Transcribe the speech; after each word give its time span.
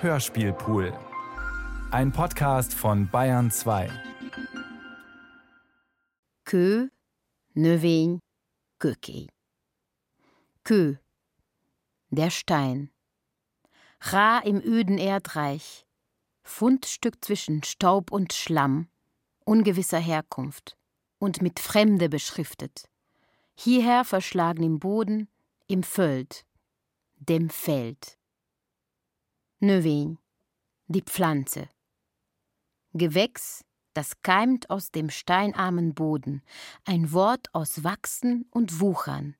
Hörspielpool. 0.00 0.96
Ein 1.90 2.12
Podcast 2.12 2.72
von 2.72 3.10
Bayern 3.10 3.50
2. 3.50 3.90
Kö, 6.44 6.86
Növein, 7.54 8.20
Köki. 8.78 9.28
Kö, 10.62 10.94
der 12.10 12.30
Stein. 12.30 12.90
Ra 14.00 14.38
im 14.38 14.62
öden 14.62 14.98
Erdreich. 14.98 15.84
Fundstück 16.44 17.24
zwischen 17.24 17.64
Staub 17.64 18.12
und 18.12 18.32
Schlamm, 18.32 18.86
ungewisser 19.44 19.98
Herkunft 19.98 20.76
und 21.18 21.42
mit 21.42 21.58
Fremde 21.58 22.08
beschriftet. 22.08 22.88
Hierher 23.56 24.04
verschlagen 24.04 24.62
im 24.62 24.78
Boden, 24.78 25.28
im 25.66 25.82
Föld, 25.82 26.46
dem 27.16 27.50
Feld. 27.50 28.17
Növein, 29.60 30.18
die 30.86 31.02
Pflanze. 31.02 31.68
Gewächs, 32.92 33.64
das 33.92 34.22
keimt 34.22 34.70
aus 34.70 34.92
dem 34.92 35.10
steinarmen 35.10 35.94
Boden, 35.94 36.44
ein 36.84 37.10
Wort 37.10 37.52
aus 37.52 37.82
Wachsen 37.82 38.46
und 38.52 38.78
Wuchern, 38.78 39.34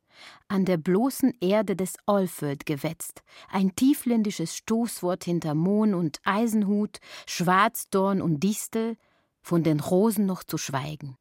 an 0.49 0.65
der 0.65 0.77
bloßen 0.77 1.35
Erde 1.41 1.77
des 1.77 1.95
Olföld 2.07 2.67
gewetzt, 2.67 3.23
ein 3.49 3.77
tiefländisches 3.77 4.57
Stoßwort 4.57 5.23
hinter 5.23 5.55
Mohn 5.55 5.95
und 5.95 6.19
Eisenhut, 6.25 6.99
Schwarzdorn 7.29 8.21
und 8.21 8.41
Distel, 8.41 8.97
von 9.41 9.63
den 9.63 9.79
Rosen 9.79 10.27
noch 10.27 10.43
zu 10.43 10.59
schweigen. 10.59 11.17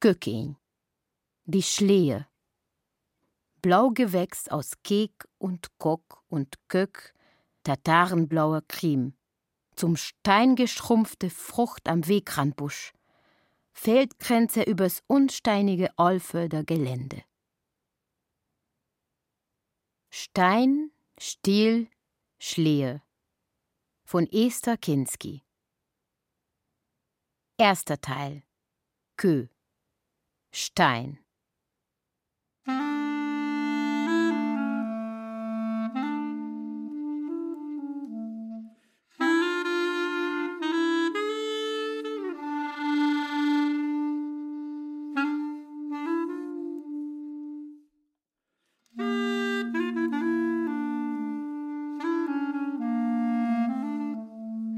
Göckin, 0.00 0.56
die 1.44 1.62
Schlehe, 1.62 2.26
Blaugewächs 3.62 4.48
aus 4.48 4.72
Kek 4.82 5.28
und 5.38 5.78
Kock 5.78 6.24
und 6.28 6.56
Kök, 6.66 7.14
tatarenblauer 7.66 8.62
Krim, 8.68 9.14
zum 9.74 9.96
Stein 9.96 10.54
geschrumpfte 10.54 11.30
Frucht 11.30 11.88
am 11.88 12.06
Wegrandbusch, 12.06 12.92
Feldkränze 13.72 14.62
übers 14.62 15.02
unsteinige 15.08 15.90
Olfölder 15.96 16.62
Gelände. 16.62 17.24
Stein, 20.10 20.92
Stiel, 21.18 21.90
Schlehe. 22.38 23.02
Von 24.04 24.26
Esther 24.30 24.76
Kinski. 24.76 25.42
Erster 27.58 28.00
Teil. 28.00 28.44
Kö. 29.16 29.48
Stein 30.52 31.25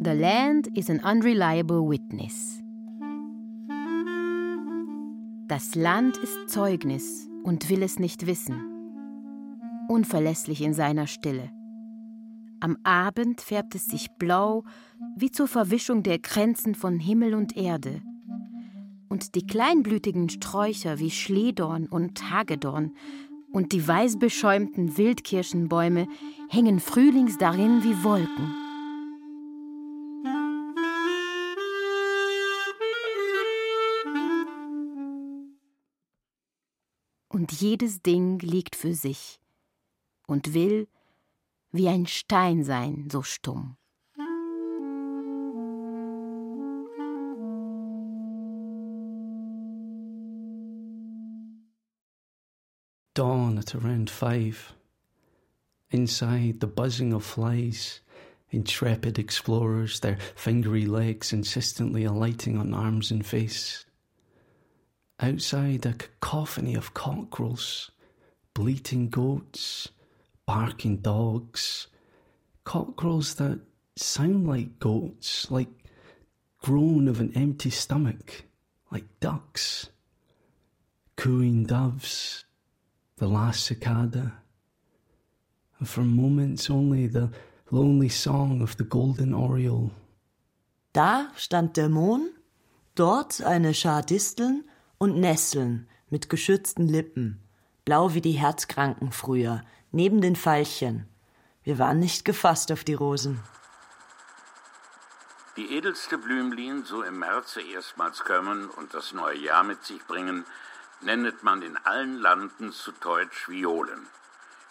The 0.09 0.14
land 0.14 0.69
is 0.75 0.89
an 0.89 1.01
unreliable 1.01 1.87
witness. 1.87 2.62
Das 5.48 5.75
Land 5.75 6.17
ist 6.17 6.48
Zeugnis 6.48 7.28
und 7.45 7.69
will 7.69 7.83
es 7.83 7.98
nicht 7.98 8.27
wissen. 8.27 8.59
Unverlässlich 9.87 10.62
in 10.62 10.73
seiner 10.73 11.06
Stille. 11.06 11.50
Am 12.61 12.78
Abend 12.84 13.42
färbt 13.42 13.75
es 13.75 13.84
sich 13.84 14.09
blau, 14.12 14.65
wie 15.15 15.31
zur 15.31 15.47
Verwischung 15.47 16.03
der 16.03 16.20
Grenzen 16.20 16.75
von 16.75 16.98
Himmel 16.98 17.34
und 17.34 17.55
Erde. 17.55 18.00
Und 19.11 19.34
die 19.34 19.47
kleinblütigen 19.47 20.31
Sträucher 20.31 20.99
wie 20.99 21.11
Schledorn 21.11 21.87
und 21.87 22.31
Hagedorn 22.31 22.93
und 23.53 23.72
die 23.72 23.87
weißbeschäumten 23.87 24.97
Wildkirschenbäume 24.97 26.09
hängen 26.49 26.81
frühlings 26.81 27.37
darin 27.37 27.84
wie 27.84 28.03
Wolken. 28.03 28.68
Und 37.48 37.60
jedes 37.60 38.03
Ding 38.03 38.38
liegt 38.41 38.76
für 38.76 38.94
sich 38.94 39.41
und 40.26 40.53
will 40.53 40.86
wie 41.72 41.88
ein 41.88 42.06
Stein 42.06 42.62
sein, 42.62 43.09
so 43.10 43.22
stumm. 43.22 43.76
Dawn 53.14 53.58
at 53.58 53.75
around 53.75 54.10
five. 54.10 54.75
Inside, 55.91 56.60
the 56.60 56.66
buzzing 56.66 57.14
of 57.14 57.25
flies, 57.25 58.03
intrepid 58.50 59.19
explorers, 59.19 60.00
their 60.00 60.19
fingery 60.37 60.84
legs 60.84 61.32
insistently 61.32 62.04
alighting 62.04 62.58
on 62.58 62.75
arms 62.75 63.10
and 63.10 63.25
face. 63.25 63.88
Outside, 65.21 65.84
a 65.84 65.95
cacophony 65.95 66.77
of 66.77 66.95
cockerels, 66.95 67.91
bleating 68.55 69.09
goats, 69.09 69.89
barking 70.47 70.99
dogs, 70.99 71.89
cockerels 72.65 73.34
that 73.34 73.61
sound 73.97 74.47
like 74.47 74.79
goats, 74.79 75.51
like 75.51 75.69
groan 76.62 77.09
of 77.09 77.21
an 77.21 77.33
empty 77.34 77.71
stomach, 77.71 78.45
like 78.93 79.06
ducks, 79.19 79.91
cooing 81.17 81.65
doves, 81.65 82.45
the 83.17 83.27
last 83.27 83.65
cicada, 83.65 84.35
and 85.81 85.89
for 85.89 86.03
moments 86.03 86.71
only 86.71 87.09
the 87.09 87.31
lonely 87.71 88.09
song 88.09 88.62
of 88.62 88.77
the 88.77 88.85
golden 88.85 89.35
oriole. 89.35 89.91
Da 90.93 91.29
stand 91.37 91.77
der 91.77 91.89
Mohn, 91.89 92.31
dort 92.95 93.41
eine 93.41 93.75
Schar 93.75 94.03
Disteln 94.03 94.65
und 94.98 95.16
Nesseln 95.16 95.88
mit 96.10 96.28
geschützten 96.28 96.86
Lippen, 96.86 97.41
blau 97.84 98.14
wie 98.14 98.20
die 98.20 98.32
Herzkranken 98.32 99.12
früher, 99.12 99.62
neben 99.92 100.20
den 100.20 100.36
Veilchen. 100.36 101.09
Wir 101.62 101.78
waren 101.78 101.98
nicht 101.98 102.25
gefasst 102.25 102.72
auf 102.72 102.84
die 102.84 102.94
Rosen. 102.94 103.41
Die 105.56 105.75
edelste 105.76 106.19
Blümlin, 106.19 106.84
so 106.84 107.03
im 107.03 107.19
Märze 107.19 107.60
erstmals 107.60 108.20
kommen 108.20 108.70
und 108.70 108.94
das 108.94 109.12
neue 109.12 109.38
Jahr 109.38 109.64
mit 109.64 109.84
sich 109.84 110.04
bringen, 110.06 110.44
nennet 111.00 111.42
man 111.42 111.62
in 111.62 111.76
allen 111.78 112.19
Landen 112.19 112.72
zu 112.72 112.92
Deutsch 112.92 113.48
Violen. 113.48 114.06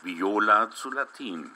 Viola 0.04 0.72
zu 0.72 0.92
Latin. 0.92 1.52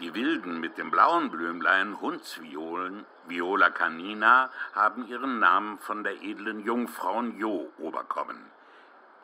Die 0.00 0.12
wilden 0.12 0.60
mit 0.60 0.76
dem 0.76 0.90
blauen 0.90 1.30
Blümlein 1.30 2.00
Hundsviolen, 2.00 3.06
Viola 3.26 3.70
canina, 3.70 4.50
haben 4.74 5.06
ihren 5.08 5.38
Namen 5.38 5.78
von 5.78 6.02
der 6.02 6.20
edlen 6.22 6.64
Jungfrau 6.64 7.22
Jo 7.22 7.70
oberkommen, 7.78 8.38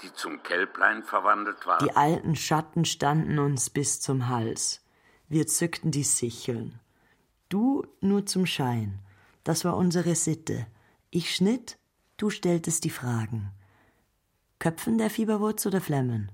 die 0.03 0.13
zum 0.13 0.43
Kälblein 0.43 1.03
verwandelt 1.03 1.67
war. 1.67 1.79
Die 1.79 1.97
alten 1.97 2.37
Schatten 2.37 2.85
standen 2.85 3.39
uns 3.39 3.69
bis 3.69 4.01
zum 4.01 4.29
Hals. 4.29 4.85
Wir 5.29 5.47
zückten 5.47 5.91
die 5.91 6.05
Sicheln. 6.05 6.79
Du 7.49 7.85
nur 8.01 8.27
zum 8.27 8.47
Schein. 8.47 9.01
Das 9.43 9.65
war 9.65 9.77
unsere 9.77 10.15
Sitte. 10.15 10.67
Ich 11.11 11.35
schnitt, 11.35 11.79
du 12.17 12.31
stelltest 12.31 12.85
die 12.85 12.91
Fragen. 12.91 13.51
Köpfen 14.61 14.99
der 14.99 15.11
Fieberwurz 15.11 15.67
oder 15.67 15.81
Flemmen? 15.81 16.31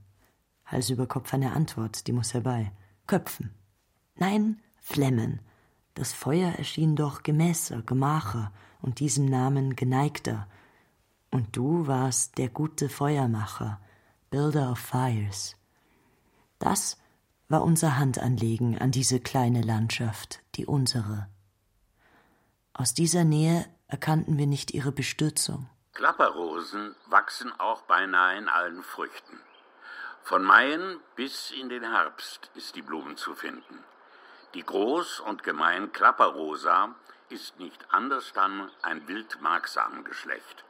Hals 0.67 0.91
über 0.91 1.07
Kopf 1.07 1.33
eine 1.33 1.53
Antwort, 1.53 2.07
die 2.07 2.13
muss 2.13 2.35
herbei. 2.35 2.73
Köpfen. 3.07 3.55
Nein, 4.17 4.61
Flemmen. 4.81 5.41
Das 5.95 6.13
Feuer 6.13 6.53
erschien 6.53 6.97
doch 6.97 7.23
gemäßer, 7.23 7.83
gemacher 7.83 8.53
und 8.83 9.01
diesem 9.01 9.27
Namen 9.27 9.77
geneigter. 9.77 10.47
Und 11.31 11.57
du 11.57 11.87
warst 11.87 12.39
der 12.39 12.49
gute 12.49 12.89
Feuermacher, 12.89 13.81
Builder 14.31 14.73
of 14.73 14.79
Fires. 14.79 15.57
Das 16.59 16.99
war 17.49 17.63
unser 17.63 17.99
Handanlegen 17.99 18.79
an 18.79 18.91
diese 18.91 19.21
kleine 19.21 19.63
Landschaft, 19.63 20.41
die 20.55 20.67
unsere. 20.67 21.29
Aus 22.73 22.95
dieser 22.95 23.25
Nähe 23.25 23.67
erkannten 23.89 24.39
wir 24.39 24.47
nicht 24.47 24.73
ihre 24.73 24.93
Bestürzung. 24.93 25.69
Klapperrosen 25.95 26.95
wachsen 27.07 27.53
auch 27.59 27.83
beinahe 27.83 28.37
in 28.37 28.49
allen 28.49 28.83
Früchten. 28.83 29.41
Von 30.23 30.43
Maien 30.43 31.01
bis 31.15 31.53
in 31.53 31.69
den 31.69 31.85
Herbst 31.85 32.51
ist 32.55 32.77
die 32.77 32.83
Blume 32.83 33.15
zu 33.15 33.35
finden. 33.35 33.85
Die 34.57 34.65
groß 34.65 35.21
und 35.21 35.43
gemein 35.43 35.93
Klapperrosa 35.93 36.95
ist 37.29 37.59
nicht 37.59 37.93
anders 37.93 38.33
dann 38.33 38.73
ein 38.81 39.07
wildmarksamengeschlecht. 39.07 40.65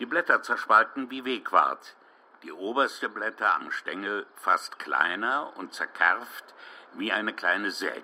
Die 0.00 0.06
Blätter 0.06 0.42
zerspalten 0.42 1.08
wie 1.08 1.24
Wegwart, 1.24 1.94
die 2.42 2.50
oberste 2.50 3.08
Blätter 3.08 3.54
am 3.54 3.70
Stängel 3.70 4.26
fast 4.34 4.80
kleiner 4.80 5.56
und 5.56 5.72
zerkerft 5.72 6.52
wie 6.94 7.12
eine 7.12 7.32
kleine 7.32 7.70
Säg. 7.70 8.02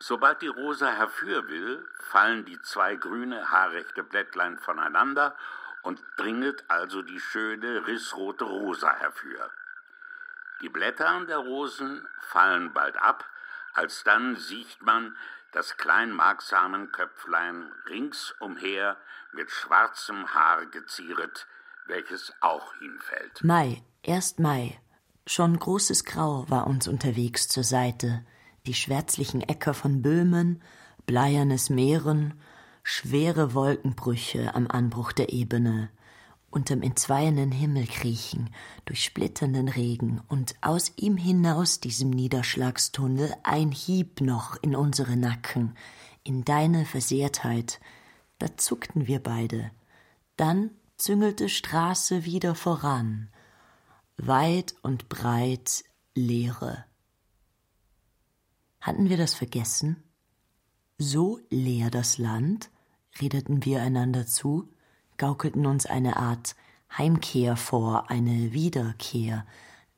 Sobald 0.00 0.42
die 0.42 0.48
Rosa 0.48 0.90
herfür 0.90 1.46
will, 1.46 1.88
fallen 2.10 2.44
die 2.44 2.60
zwei 2.62 2.96
grüne, 2.96 3.52
haarrechte 3.52 4.02
Blättlein 4.02 4.58
voneinander 4.58 5.36
und 5.82 6.02
dringet 6.16 6.64
also 6.66 7.02
die 7.02 7.20
schöne, 7.20 7.86
rissrote 7.86 8.42
Rosa 8.42 8.92
herfür. 8.94 9.48
Die 10.62 10.68
Blätter 10.68 11.24
der 11.26 11.38
Rosen 11.38 12.06
fallen 12.20 12.72
bald 12.72 12.96
ab, 12.96 13.24
alsdann 13.74 14.36
sieht 14.36 14.82
man 14.82 15.16
das 15.52 15.76
kleinmarksamen 15.76 16.92
Köpflein 16.92 17.72
ringsumher 17.88 18.96
mit 19.32 19.50
schwarzem 19.50 20.34
Haar 20.34 20.66
gezieret, 20.66 21.46
welches 21.86 22.32
auch 22.40 22.74
hinfällt. 22.74 23.42
Mai, 23.42 23.82
erst 24.02 24.40
Mai. 24.40 24.78
Schon 25.26 25.58
großes 25.58 26.04
Grau 26.04 26.44
war 26.48 26.66
uns 26.66 26.88
unterwegs 26.88 27.48
zur 27.48 27.64
Seite. 27.64 28.24
Die 28.66 28.74
schwärzlichen 28.74 29.42
Äcker 29.42 29.74
von 29.74 30.02
Böhmen, 30.02 30.62
bleiernes 31.06 31.70
Meeren, 31.70 32.40
schwere 32.82 33.54
Wolkenbrüche 33.54 34.54
am 34.54 34.66
Anbruch 34.68 35.12
der 35.12 35.32
Ebene, 35.32 35.90
unterm 36.50 36.82
entzweienden 36.82 37.52
Himmel 37.52 37.86
kriechen, 37.86 38.50
durch 38.84 39.04
splitternden 39.04 39.68
Regen 39.68 40.20
und 40.28 40.56
aus 40.60 40.92
ihm 40.96 41.16
hinaus 41.16 41.80
diesem 41.80 42.10
Niederschlagstunnel 42.10 43.34
ein 43.42 43.70
Hieb 43.70 44.20
noch 44.20 44.56
in 44.62 44.74
unsere 44.74 45.16
Nacken, 45.16 45.76
in 46.24 46.44
deine 46.44 46.86
Versehrtheit. 46.86 47.80
Da 48.38 48.56
zuckten 48.56 49.06
wir 49.06 49.22
beide. 49.22 49.70
Dann 50.36 50.70
züngelte 50.96 51.48
Straße 51.48 52.24
wieder 52.24 52.54
voran. 52.54 53.28
Weit 54.16 54.74
und 54.82 55.08
breit 55.08 55.84
Leere. 56.14 56.84
Hatten 58.80 59.08
wir 59.08 59.16
das 59.16 59.34
vergessen? 59.34 60.02
So 60.98 61.40
leer 61.50 61.90
das 61.90 62.18
Land? 62.18 62.70
redeten 63.20 63.64
wir 63.64 63.82
einander 63.82 64.26
zu, 64.26 64.68
gaukelten 65.18 65.66
uns 65.66 65.86
eine 65.86 66.16
Art 66.16 66.56
Heimkehr 66.96 67.56
vor, 67.56 68.10
eine 68.10 68.52
Wiederkehr, 68.52 69.44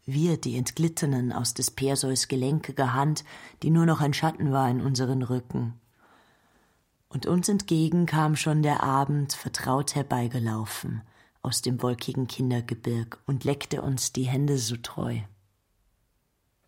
wir 0.07 0.39
die 0.39 0.57
Entglittenen 0.57 1.33
aus 1.33 1.55
des 1.55 1.71
Perseus 1.71 2.27
gelenkiger 2.27 2.95
Hand, 2.95 3.25
die 3.63 3.71
nur 3.71 3.87
noch 3.87 4.01
ein 4.01 4.15
Schatten 4.15 4.51
war 4.51 4.69
in 4.69 4.81
unseren 4.81 5.23
Rücken. 5.23 5.79
Und 7.09 7.27
uns 7.27 7.49
entgegen 7.49 8.07
kam 8.07 8.35
schon 8.37 8.63
der 8.63 8.83
Abend 8.83 9.33
vertraut 9.33 9.95
herbeigelaufen 9.95 11.03
aus 11.43 11.63
dem 11.63 11.83
wolkigen 11.83 12.27
Kindergebirg 12.27 13.19
und 13.27 13.45
leckte 13.45 13.83
uns 13.83 14.13
die 14.13 14.25
Hände 14.25 14.59
so 14.59 14.77
treu. 14.77 15.21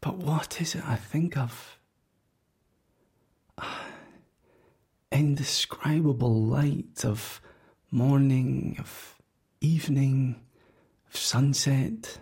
But 0.00 0.26
what 0.26 0.60
is 0.60 0.74
it 0.74 0.82
I 0.82 0.96
think 0.96 1.36
of? 1.36 1.78
Indescribable 5.10 6.30
light 6.30 7.04
of 7.04 7.40
morning, 7.92 8.76
of 8.80 9.18
evening, 9.60 10.36
of 11.08 11.16
sunset, 11.16 12.18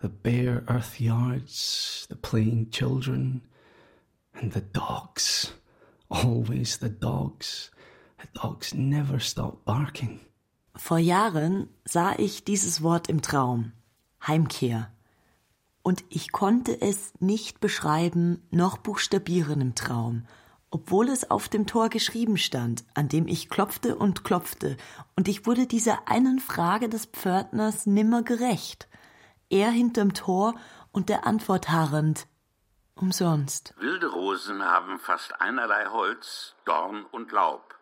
the 0.00 0.08
bare 0.08 0.64
earth 0.68 1.00
yards, 1.00 2.06
the 2.10 2.16
playing 2.16 2.68
children, 2.70 3.42
and 4.34 4.52
the 4.52 4.60
dogs. 4.60 5.52
Always 6.10 6.78
the 6.78 6.88
dogs. 6.88 7.70
The 8.20 8.26
dogs 8.40 8.74
never 8.74 9.20
stop 9.20 9.64
barking. 9.64 10.20
Vor 10.74 10.98
Jahren 10.98 11.68
sah 11.84 12.18
ich 12.18 12.44
dieses 12.44 12.82
Wort 12.82 13.08
im 13.08 13.22
Traum 13.22 13.72
Heimkehr. 14.26 14.90
Und 15.82 16.04
ich 16.10 16.32
konnte 16.32 16.80
es 16.80 17.12
nicht 17.20 17.60
beschreiben 17.60 18.42
noch 18.50 18.78
buchstabieren 18.78 19.60
im 19.60 19.74
Traum, 19.74 20.26
obwohl 20.72 21.10
es 21.10 21.30
auf 21.30 21.50
dem 21.50 21.66
Tor 21.66 21.90
geschrieben 21.90 22.38
stand, 22.38 22.82
an 22.94 23.08
dem 23.08 23.28
ich 23.28 23.50
klopfte 23.50 23.94
und 23.94 24.24
klopfte, 24.24 24.78
und 25.16 25.28
ich 25.28 25.46
wurde 25.46 25.66
dieser 25.66 26.08
einen 26.08 26.40
Frage 26.40 26.88
des 26.88 27.06
Pförtners 27.06 27.84
nimmer 27.84 28.22
gerecht. 28.22 28.88
Er 29.50 29.70
hinterm 29.70 30.14
Tor 30.14 30.54
und 30.90 31.10
der 31.10 31.26
Antwort 31.26 31.68
harrend 31.68 32.26
umsonst. 32.94 33.74
Wilde 33.76 34.06
Rosen 34.06 34.64
haben 34.64 34.98
fast 34.98 35.40
einerlei 35.42 35.86
Holz, 35.86 36.54
Dorn 36.64 37.04
und 37.04 37.32
Laub, 37.32 37.76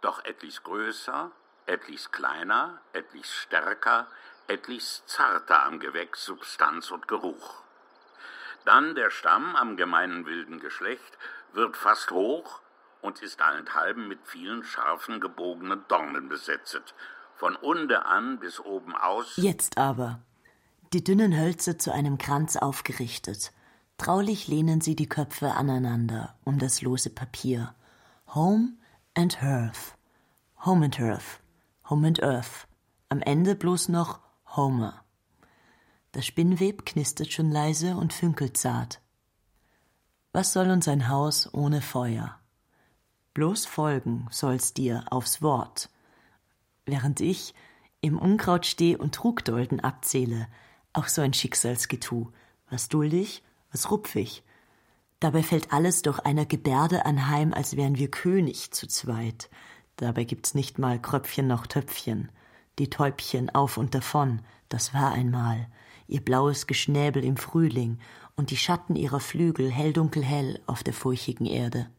doch 0.00 0.24
etlich 0.24 0.62
größer, 0.62 1.30
etlich 1.66 2.10
kleiner, 2.12 2.80
etlich 2.94 3.26
stärker, 3.26 4.06
etlich 4.48 5.02
zarter 5.04 5.64
am 5.64 5.80
Gewächs, 5.80 6.24
Substanz 6.24 6.90
und 6.90 7.08
Geruch. 7.08 7.62
Dann 8.64 8.94
der 8.94 9.10
Stamm 9.10 9.54
am 9.54 9.76
gemeinen 9.76 10.24
wilden 10.24 10.60
Geschlecht 10.60 11.18
wird 11.54 11.76
fast 11.76 12.10
hoch 12.10 12.60
und 13.00 13.20
ist 13.20 13.40
allenthalben 13.42 14.08
mit 14.08 14.26
vielen 14.26 14.62
scharfen 14.62 15.20
gebogenen 15.20 15.84
Dornen 15.88 16.28
besetzt, 16.28 16.94
von 17.36 17.56
unde 17.56 18.06
an 18.06 18.38
bis 18.38 18.60
oben 18.60 18.96
aus. 18.96 19.36
Jetzt 19.36 19.76
aber. 19.76 20.20
Die 20.92 21.02
dünnen 21.02 21.36
Hölzer 21.36 21.78
zu 21.78 21.92
einem 21.92 22.18
Kranz 22.18 22.56
aufgerichtet. 22.56 23.52
Traulich 23.98 24.48
lehnen 24.48 24.80
sie 24.80 24.96
die 24.96 25.08
Köpfe 25.08 25.52
aneinander 25.52 26.36
um 26.44 26.58
das 26.58 26.82
lose 26.82 27.10
Papier. 27.10 27.74
Home 28.34 28.74
and 29.14 29.42
Hearth. 29.42 29.96
Home 30.64 30.84
and 30.84 30.98
Hearth. 30.98 31.40
Home 31.88 32.06
and 32.06 32.22
Earth. 32.22 32.66
Am 33.08 33.20
Ende 33.20 33.54
bloß 33.54 33.88
noch 33.90 34.20
Homer. 34.56 35.04
Das 36.12 36.24
Spinnweb 36.24 36.86
knistert 36.86 37.32
schon 37.32 37.50
leise 37.50 37.96
und 37.96 38.12
fünkelt 38.12 38.56
zart. 38.56 39.01
Was 40.34 40.54
soll 40.54 40.70
uns 40.70 40.88
ein 40.88 41.10
Haus 41.10 41.52
ohne 41.52 41.82
Feuer? 41.82 42.38
Bloß 43.34 43.66
folgen 43.66 44.28
soll's 44.30 44.72
dir 44.72 45.04
aufs 45.10 45.42
Wort. 45.42 45.90
Während 46.86 47.20
ich 47.20 47.52
im 48.00 48.18
Unkraut 48.18 48.64
steh 48.64 48.96
und 48.96 49.14
Trugdolden 49.14 49.80
abzähle, 49.80 50.48
auch 50.94 51.08
so 51.08 51.20
ein 51.20 51.34
Schicksalsgetu, 51.34 52.28
was 52.70 52.88
duldig, 52.88 53.42
was 53.72 53.90
rupfig. 53.90 54.42
Dabei 55.20 55.42
fällt 55.42 55.70
alles 55.70 56.00
durch 56.00 56.18
einer 56.20 56.46
Gebärde 56.46 57.04
anheim, 57.04 57.52
als 57.52 57.76
wären 57.76 57.98
wir 57.98 58.10
König 58.10 58.72
zu 58.72 58.86
zweit. 58.86 59.50
Dabei 59.96 60.24
gibt's 60.24 60.54
nicht 60.54 60.78
mal 60.78 60.98
Kröpfchen 60.98 61.46
noch 61.46 61.66
Töpfchen. 61.66 62.32
Die 62.78 62.88
Täubchen 62.88 63.50
auf 63.50 63.76
und 63.76 63.94
davon, 63.94 64.40
das 64.70 64.94
war 64.94 65.12
einmal, 65.12 65.68
ihr 66.06 66.20
blaues 66.20 66.66
Geschnäbel 66.66 67.24
im 67.24 67.36
Frühling 67.36 67.98
und 68.36 68.50
die 68.50 68.56
Schatten 68.56 68.96
ihrer 68.96 69.20
Flügel 69.20 69.70
hell 69.70 69.92
dunkel 69.92 70.22
hell 70.22 70.60
auf 70.66 70.82
der 70.82 70.94
furchigen 70.94 71.46
Erde. 71.46 71.90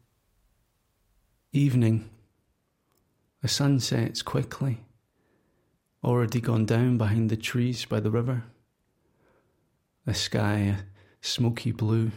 Evening. 1.52 2.10
The 3.42 3.48
sun 3.48 3.78
sets 3.78 4.24
quickly, 4.24 4.78
already 6.02 6.40
gone 6.40 6.64
down 6.64 6.96
behind 6.96 7.30
the 7.30 7.36
trees 7.36 7.86
by 7.86 8.00
the 8.00 8.10
river. 8.10 8.42
The 10.06 10.14
sky 10.14 10.56
a 10.58 10.78
smoky 11.20 11.70
blue, 11.70 12.10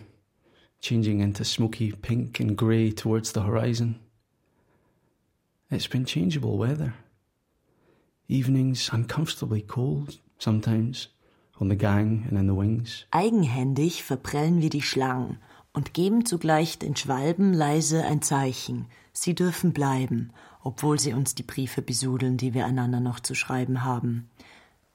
changing 0.80 1.20
into 1.20 1.44
smoky 1.44 1.92
pink 1.92 2.40
and 2.40 2.58
grey 2.58 2.92
towards 2.92 3.34
the 3.34 3.42
horizon. 3.42 4.00
It's 5.70 5.88
been 5.88 6.06
changeable 6.06 6.58
weather. 6.58 6.94
Evenings 8.30 8.90
uncomfortably 8.92 9.62
cold 9.62 10.20
sometimes 10.40 11.10
Eigenhändig 13.12 14.04
verprellen 14.04 14.62
wir 14.62 14.70
die 14.70 14.82
Schlangen 14.82 15.38
und 15.74 15.94
geben 15.94 16.26
zugleich 16.26 16.80
den 16.80 16.96
Schwalben 16.96 17.54
leise 17.54 18.04
ein 18.04 18.22
Zeichen. 18.22 18.86
Sie 19.14 19.36
dürfen 19.36 19.74
bleiben, 19.74 20.32
obwohl 20.64 21.00
sie 21.00 21.14
uns 21.14 21.36
die 21.36 21.44
Briefe 21.44 21.82
besudeln, 21.82 22.38
die 22.38 22.54
wir 22.54 22.66
einander 22.66 23.00
noch 23.00 23.20
zu 23.20 23.36
schreiben 23.36 23.84
haben. 23.84 24.30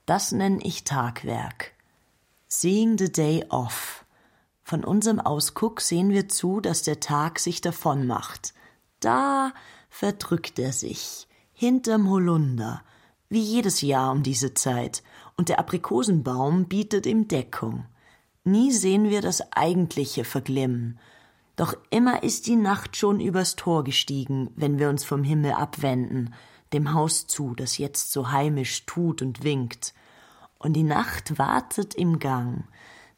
Das 0.07 0.33
nenne 0.33 0.59
ich 0.62 0.85
Tagwerk. 0.85 1.73
Seeing 2.49 2.99
the 2.99 3.11
day 3.11 3.45
off. 3.49 4.04
Von 4.62 4.85
unserem 4.85 5.21
Ausguck 5.21 5.81
sehen 5.81 6.11
wir 6.11 6.28
zu, 6.28 6.61
dass 6.61 6.83
der 6.83 7.00
Tag 7.00 7.38
sich 7.38 7.61
davon 7.61 8.07
macht. 8.07 8.54
Da 9.00 9.52
verdrückt 9.88 10.59
er 10.59 10.73
sich, 10.73 11.26
hinterm 11.52 12.09
Holunder, 12.09 12.83
wie 13.28 13.40
jedes 13.40 13.81
Jahr 13.81 14.12
um 14.12 14.23
diese 14.23 14.54
Zeit, 14.54 15.02
und 15.37 15.49
der 15.49 15.59
Aprikosenbaum 15.59 16.67
bietet 16.67 17.07
ihm 17.07 17.29
Deckung. 17.29 17.87
Nie 18.45 18.73
sehen 18.73 19.11
wir 19.11 19.21
das 19.21 19.53
eigentliche 19.53 20.25
verglimmen, 20.25 20.99
doch 21.57 21.75
immer 21.91 22.23
ist 22.23 22.47
die 22.47 22.57
Nacht 22.57 22.97
schon 22.97 23.21
übers 23.21 23.57
Tor 23.57 23.85
gestiegen, 23.85 24.51
wenn 24.57 24.79
wir 24.79 24.89
uns 24.89 25.05
vom 25.05 25.23
Himmel 25.23 25.53
abwenden, 25.53 26.35
dem 26.73 26.95
Haus 26.95 27.27
zu, 27.27 27.55
das 27.55 27.79
jetzt 27.79 28.12
so 28.12 28.33
heimisch 28.33 28.87
tut 28.87 29.21
und 29.21 29.45
winkt. 29.45 29.93
Und 30.59 30.73
die 30.75 30.83
Nacht 30.83 31.39
wartet 31.39 31.95
im 31.95 32.19
Gang, 32.19 32.65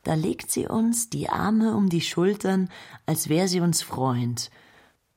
da 0.03 0.15
legt 0.15 0.51
sie 0.51 0.67
uns 0.67 1.09
die 1.09 1.29
Arme 1.29 1.75
um 1.75 1.89
die 1.89 2.01
Schultern, 2.01 2.69
als 3.07 3.29
wär 3.29 3.49
sie 3.49 3.61
uns 3.61 3.83
Freund, 3.83 4.51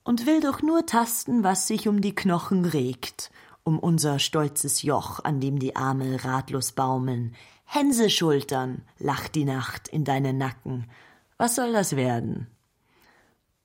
und 0.04 0.24
will 0.24 0.40
doch 0.40 0.62
nur 0.62 0.86
tasten, 0.86 1.42
was 1.42 1.66
sich 1.66 1.88
um 1.88 2.00
die 2.00 2.14
Knochen 2.14 2.64
regt, 2.64 3.30
um 3.68 3.78
unser 3.78 4.18
stolzes 4.18 4.80
Joch, 4.80 5.22
an 5.24 5.40
dem 5.40 5.58
die 5.58 5.76
Arme 5.76 6.24
ratlos 6.24 6.72
baumeln. 6.72 7.34
Hänseschultern, 7.66 8.80
lacht 8.98 9.34
die 9.34 9.44
Nacht 9.44 9.88
in 9.88 10.04
deinen 10.04 10.38
Nacken. 10.38 10.86
Was 11.36 11.56
soll 11.56 11.74
das 11.74 11.94
werden? 11.94 12.46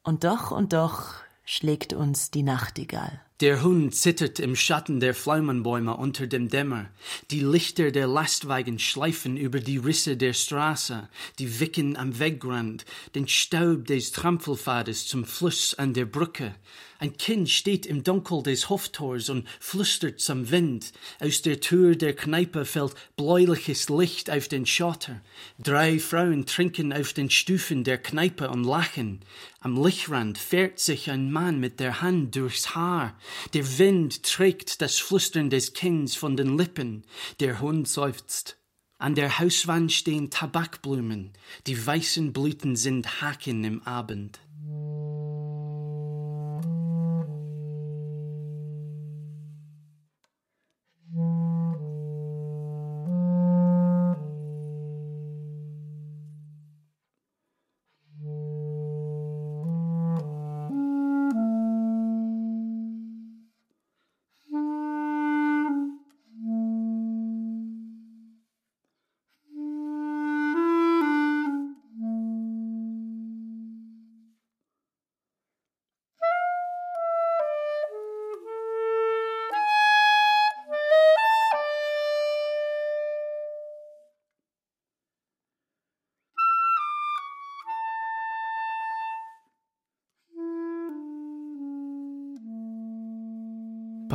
Und 0.03 0.25
doch 0.25 0.51
und 0.51 0.73
doch 0.73 1.13
schlägt 1.45 1.93
uns 1.93 2.31
die 2.31 2.43
Nachtigall. 2.43 3.21
Der 3.39 3.63
Hund 3.63 3.95
zittert 3.95 4.39
im 4.39 4.57
Schatten 4.57 4.99
der 4.99 5.13
Pflaumenbäume 5.13 5.95
unter 5.95 6.27
dem 6.27 6.49
Dämmer. 6.49 6.89
Die 7.31 7.39
Lichter 7.39 7.91
der 7.91 8.07
Lastwagen 8.07 8.79
schleifen 8.79 9.37
über 9.37 9.61
die 9.61 9.77
Risse 9.77 10.17
der 10.17 10.33
Straße, 10.33 11.07
die 11.39 11.61
wicken 11.61 11.95
am 11.95 12.19
Wegrand, 12.19 12.85
den 13.15 13.27
Staub 13.29 13.85
des 13.85 14.11
Trampelpfades 14.11 15.07
zum 15.07 15.23
Fluss 15.25 15.73
an 15.73 15.93
der 15.93 16.05
Brücke. 16.05 16.55
Ein 16.99 17.17
Kind 17.17 17.49
steht 17.49 17.85
im 17.85 18.03
Dunkel 18.03 18.43
des 18.43 18.69
Hoftors 18.69 19.29
und 19.29 19.47
flüstert 19.59 20.19
zum 20.19 20.51
Wind. 20.51 20.93
Aus 21.19 21.41
der 21.41 21.59
Tür 21.59 21.95
der 21.95 22.15
Kneipe 22.15 22.65
fällt 22.65 22.95
bläuliches 23.15 23.89
Licht 23.89 24.29
auf 24.29 24.47
den 24.47 24.65
Schotter. 24.65 25.21
Drei 25.59 25.99
Frauen 25.99 26.45
trinken 26.45 26.93
auf 26.93 27.13
den 27.13 27.29
Stufen 27.29 27.83
der 27.83 27.97
Kneipe 27.97 28.49
und 28.49 28.63
lachen. 28.63 29.21
Am 29.59 29.81
Lichtrand 29.81 30.37
fährt 30.37 30.79
sich 30.79 31.09
ein 31.09 31.31
Mann 31.31 31.59
mit 31.59 31.79
der 31.79 32.01
Hand 32.01 32.35
durchs 32.35 32.75
Haar. 32.75 33.17
Der 33.53 33.77
Wind 33.79 34.23
trägt 34.23 34.81
das 34.81 34.99
Flüstern 34.99 35.49
des 35.49 35.73
Kinds 35.73 36.15
von 36.15 36.37
den 36.37 36.57
Lippen. 36.57 37.03
Der 37.39 37.59
Hund 37.59 37.87
seufzt. 37.87 38.57
An 38.97 39.15
der 39.15 39.39
Hauswand 39.39 39.91
stehen 39.91 40.29
Tabakblumen. 40.29 41.33
Die 41.67 41.85
weißen 41.85 42.31
Blüten 42.31 42.77
sind 42.77 43.21
Haken 43.21 43.63
im 43.65 43.83
Abend. 43.83 44.39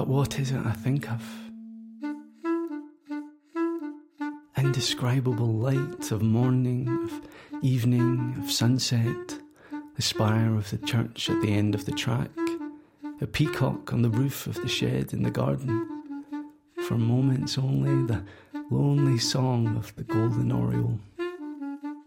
But 0.09 0.15
what 0.15 0.39
is 0.39 0.53
it 0.53 0.65
I 0.65 0.73
think 0.73 1.11
of? 1.11 1.23
Indescribable 4.57 5.53
light 5.53 6.11
of 6.11 6.23
morning, 6.23 6.89
of 7.05 7.21
evening, 7.63 8.35
of 8.39 8.51
sunset, 8.51 9.39
the 9.97 10.03
spire 10.03 10.55
of 10.57 10.71
the 10.71 10.79
church 10.79 11.29
at 11.29 11.43
the 11.43 11.53
end 11.53 11.75
of 11.75 11.85
the 11.85 11.93
track, 11.93 12.31
a 13.21 13.27
peacock 13.27 13.93
on 13.93 14.01
the 14.01 14.09
roof 14.09 14.47
of 14.47 14.55
the 14.55 14.69
shed 14.69 15.13
in 15.13 15.25
the 15.25 15.31
garden. 15.31 15.87
For 16.87 16.97
moments 16.97 17.59
only, 17.59 18.07
the 18.07 18.25
lonely 18.71 19.19
song 19.19 19.77
of 19.77 19.95
the 19.97 20.05
golden 20.05 20.51
oriole. 20.51 21.01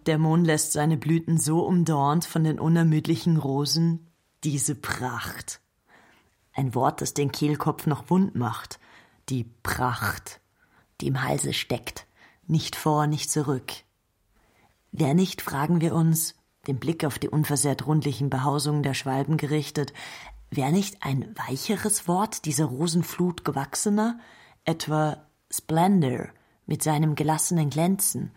Der 0.08 0.17
Mond 0.17 0.48
lässt 0.48 0.72
seine 0.72 0.98
Blüten 0.98 1.38
so 1.38 1.60
umdornt 1.67 2.25
von 2.25 2.43
den 2.43 2.60
unermüdlichen 2.60 3.38
Rosen, 3.38 4.08
diese 4.43 4.74
Pracht. 4.74 5.61
Ein 6.53 6.75
Wort, 6.75 7.01
das 7.01 7.13
den 7.13 7.31
Kehlkopf 7.31 7.88
noch 7.88 8.10
wund 8.10 8.36
macht. 8.36 8.79
Die 9.29 9.46
Pracht, 9.63 10.41
die 11.00 11.08
im 11.08 11.24
Halse 11.24 11.53
steckt. 11.53 12.05
Nicht 12.48 12.75
vor, 12.75 13.08
nicht 13.08 13.31
zurück. 13.31 13.72
Wer 14.91 15.13
nicht, 15.13 15.41
fragen 15.41 15.79
wir 15.79 15.96
uns, 15.96 16.36
den 16.67 16.79
Blick 16.79 17.05
auf 17.05 17.17
die 17.17 17.29
unversehrt 17.29 17.88
rundlichen 17.88 18.29
Behausungen 18.29 18.84
der 18.84 18.93
Schwalben 18.93 19.38
gerichtet, 19.38 19.93
wär 20.50 20.72
nicht 20.72 21.01
ein 21.01 21.34
weicheres 21.48 22.08
Wort 22.08 22.46
dieser 22.46 22.65
Rosenflut 22.65 23.46
gewachsener, 23.46 24.20
etwa 24.65 25.25
Splendor 25.50 26.27
mit 26.65 26.84
seinem 26.84 27.15
gelassenen 27.15 27.70
Glänzen, 27.70 28.31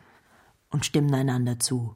und 0.71 0.85
stimmen 0.85 1.15
einander 1.15 1.61
zu. 1.61 1.95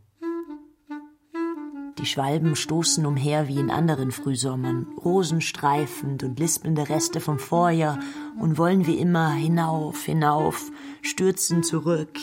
Die 1.98 2.06
Schwalben 2.06 2.54
stoßen 2.54 3.04
umher 3.06 3.48
wie 3.48 3.58
in 3.58 3.70
anderen 3.70 4.12
Frühsommern, 4.12 4.86
rosenstreifend 5.04 6.22
und 6.22 6.38
lispelnde 6.38 6.88
Reste 6.88 7.18
vom 7.18 7.40
Vorjahr 7.40 7.98
und 8.38 8.56
wollen 8.56 8.86
wie 8.86 8.98
immer 8.98 9.32
hinauf, 9.32 10.04
hinauf, 10.04 10.70
stürzen 11.02 11.64
zurück. 11.64 12.16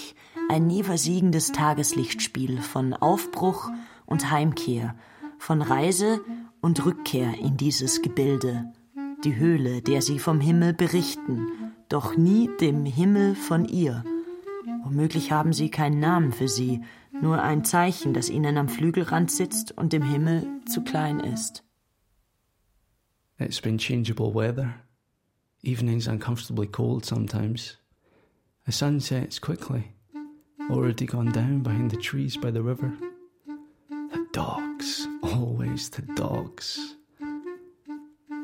Ein 0.50 0.67
nie 0.67 0.84
versiegendes 0.84 1.51
Tageslichtspiel 1.51 2.62
von 2.62 2.94
Aufbruch 2.94 3.70
und 4.05 4.32
Heimkehr, 4.32 4.96
von 5.39 5.62
Reise 5.62 6.22
und 6.62 6.86
Rückkehr 6.86 7.38
in 7.38 7.58
dieses 7.58 8.01
Gebilde. 8.01 8.72
Die 9.25 9.36
Höhle, 9.36 9.82
der 9.82 10.01
sie 10.01 10.20
vom 10.20 10.39
Himmel 10.39 10.74
berichten, 10.74 11.48
doch 11.89 12.15
nie 12.15 12.50
dem 12.62 12.86
Himmel 12.86 13.36
von 13.36 13.65
ihr. 13.65 14.05
Womöglich 14.86 15.32
haben 15.32 15.51
sie 15.51 15.70
keinen 15.70 16.00
Namen 16.00 16.32
für 16.32 16.48
sie, 16.48 16.82
nur 17.22 17.41
ein 17.41 17.63
Zeichen, 17.63 18.13
das 18.13 18.29
ihnen 18.29 18.57
am 18.57 18.69
Flügelrand 18.69 19.31
sitzt 19.31 19.72
und 19.77 19.93
dem 19.93 20.03
Himmel 20.03 20.48
zu 20.65 20.84
klein 20.84 21.19
ist. 21.19 21.63
It's 23.38 23.60
been 23.60 23.77
changeable 23.77 24.34
weather. 24.34 24.75
Evenings 25.62 26.07
uncomfortably 26.07 26.67
cold 26.67 27.05
sometimes. 27.05 27.77
The 28.65 28.72
sun 28.72 29.00
sets 29.00 29.39
quickly, 29.39 29.93
already 30.69 31.05
gone 31.05 31.31
down 31.31 31.62
behind 31.63 31.91
the 31.91 31.98
trees 31.98 32.38
by 32.38 32.51
the 32.51 32.63
river. 32.63 32.93
The 33.88 34.25
dogs, 34.31 35.07
always 35.22 35.89
the 35.89 36.03
dogs. 36.15 36.95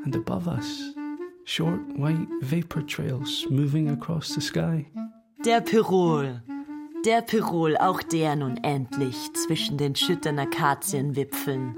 And 0.03 0.15
above 0.15 0.47
us, 0.47 0.93
short 1.45 1.79
white 1.97 2.27
vapor 2.41 2.81
trails 2.83 3.45
moving 3.49 3.89
across 3.89 4.35
the 4.35 4.41
sky. 4.41 4.87
Der 5.43 5.61
Pirol. 5.61 6.41
Der 7.05 7.23
Pirol, 7.23 7.77
auch 7.77 8.03
der 8.03 8.35
nun 8.35 8.57
endlich 8.57 9.33
zwischen 9.33 9.77
den 9.77 9.95
schüttern 9.95 10.37
Akazienwipfeln. 10.37 11.75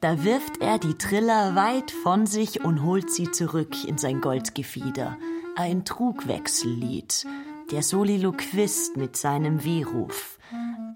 Da 0.00 0.24
wirft 0.24 0.60
er 0.60 0.78
die 0.78 0.98
Triller 0.98 1.54
weit 1.54 1.92
von 1.92 2.26
sich 2.26 2.64
und 2.64 2.82
holt 2.82 3.08
sie 3.08 3.30
zurück 3.30 3.84
in 3.86 3.98
sein 3.98 4.20
Goldgefieder. 4.20 5.16
Ein 5.54 5.84
Trugwechsellied. 5.84 7.24
Der 7.70 7.84
Soliloquist 7.84 8.96
mit 8.96 9.16
seinem 9.16 9.64
Wehruf. 9.64 10.40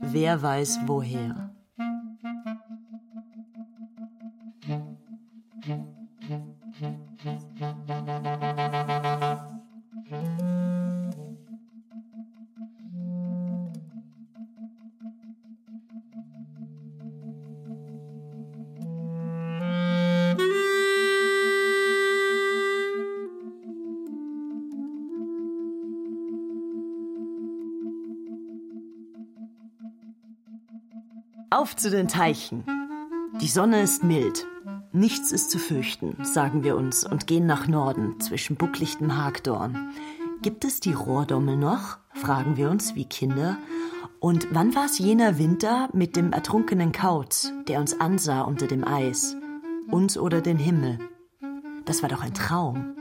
Wer 0.00 0.42
weiß 0.42 0.80
woher. 0.86 1.47
Auf 31.68 31.76
zu 31.76 31.90
den 31.90 32.08
Teichen. 32.08 32.64
Die 33.42 33.46
Sonne 33.46 33.82
ist 33.82 34.02
mild. 34.02 34.46
Nichts 34.92 35.32
ist 35.32 35.50
zu 35.50 35.58
fürchten, 35.58 36.16
sagen 36.24 36.64
wir 36.64 36.78
uns 36.78 37.04
und 37.04 37.26
gehen 37.26 37.44
nach 37.44 37.68
Norden 37.68 38.18
zwischen 38.20 38.56
bucklichtem 38.56 39.18
Hagdorn. 39.18 39.90
Gibt 40.40 40.64
es 40.64 40.80
die 40.80 40.94
Rohrdommel 40.94 41.58
noch? 41.58 41.98
fragen 42.14 42.56
wir 42.56 42.70
uns 42.70 42.94
wie 42.94 43.04
Kinder. 43.04 43.58
Und 44.18 44.48
wann 44.52 44.74
war 44.74 44.86
es 44.86 44.98
jener 44.98 45.38
Winter 45.38 45.90
mit 45.92 46.16
dem 46.16 46.32
ertrunkenen 46.32 46.92
Kauz, 46.92 47.52
der 47.68 47.80
uns 47.80 48.00
ansah 48.00 48.40
unter 48.40 48.66
dem 48.66 48.82
Eis? 48.82 49.36
Uns 49.90 50.16
oder 50.16 50.40
den 50.40 50.56
Himmel? 50.56 50.98
Das 51.84 52.00
war 52.00 52.08
doch 52.08 52.22
ein 52.22 52.32
Traum. 52.32 52.94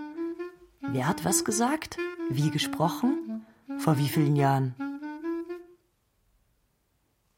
Wer 0.81 1.07
hat 1.07 1.23
was 1.23 1.45
gesagt? 1.45 1.95
Wie 2.29 2.51
gesprochen? 2.51 3.45
Vor 3.77 3.97
wie 3.97 4.09
vielen 4.09 4.35
Jahren? 4.35 4.75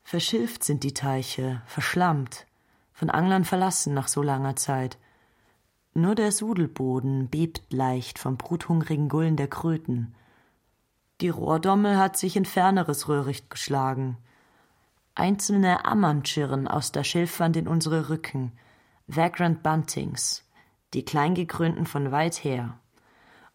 Verschilft 0.10 0.64
sind 0.64 0.84
die 0.84 0.96
Teiche, 0.96 1.62
verschlammt, 1.68 2.48
von 2.94 3.12
Anglern 3.12 3.46
verlassen 3.46 3.94
nach 3.94 4.08
so 4.08 4.24
langer 4.24 4.56
Zeit. 4.56 4.98
Nur 5.94 6.16
der 6.16 6.32
Sudelboden 6.32 7.28
bebt 7.28 7.62
leicht 7.72 8.18
vom 8.18 8.36
bruthungrigen 8.36 9.08
Gullen 9.08 9.36
der 9.36 9.48
Kröten. 9.48 10.16
Die 11.22 11.30
Rohrdommel 11.30 12.00
hat 12.00 12.18
sich 12.18 12.36
in 12.36 12.46
ferneres 12.46 13.08
Röhricht 13.08 13.52
geschlagen. 13.52 14.18
Einzelne 15.14 15.86
Ammernschirren 15.86 16.68
aus 16.68 16.92
der 16.92 17.04
Schilfwand 17.04 17.56
in 17.56 17.68
unsere 17.68 18.10
Rücken, 18.10 18.54
Vagrant 19.06 19.62
Buntings, 19.62 20.44
die 20.96 21.06
Kleingekrönten 21.06 21.86
von 21.86 22.12
weit 22.12 22.44
her. 22.44 22.80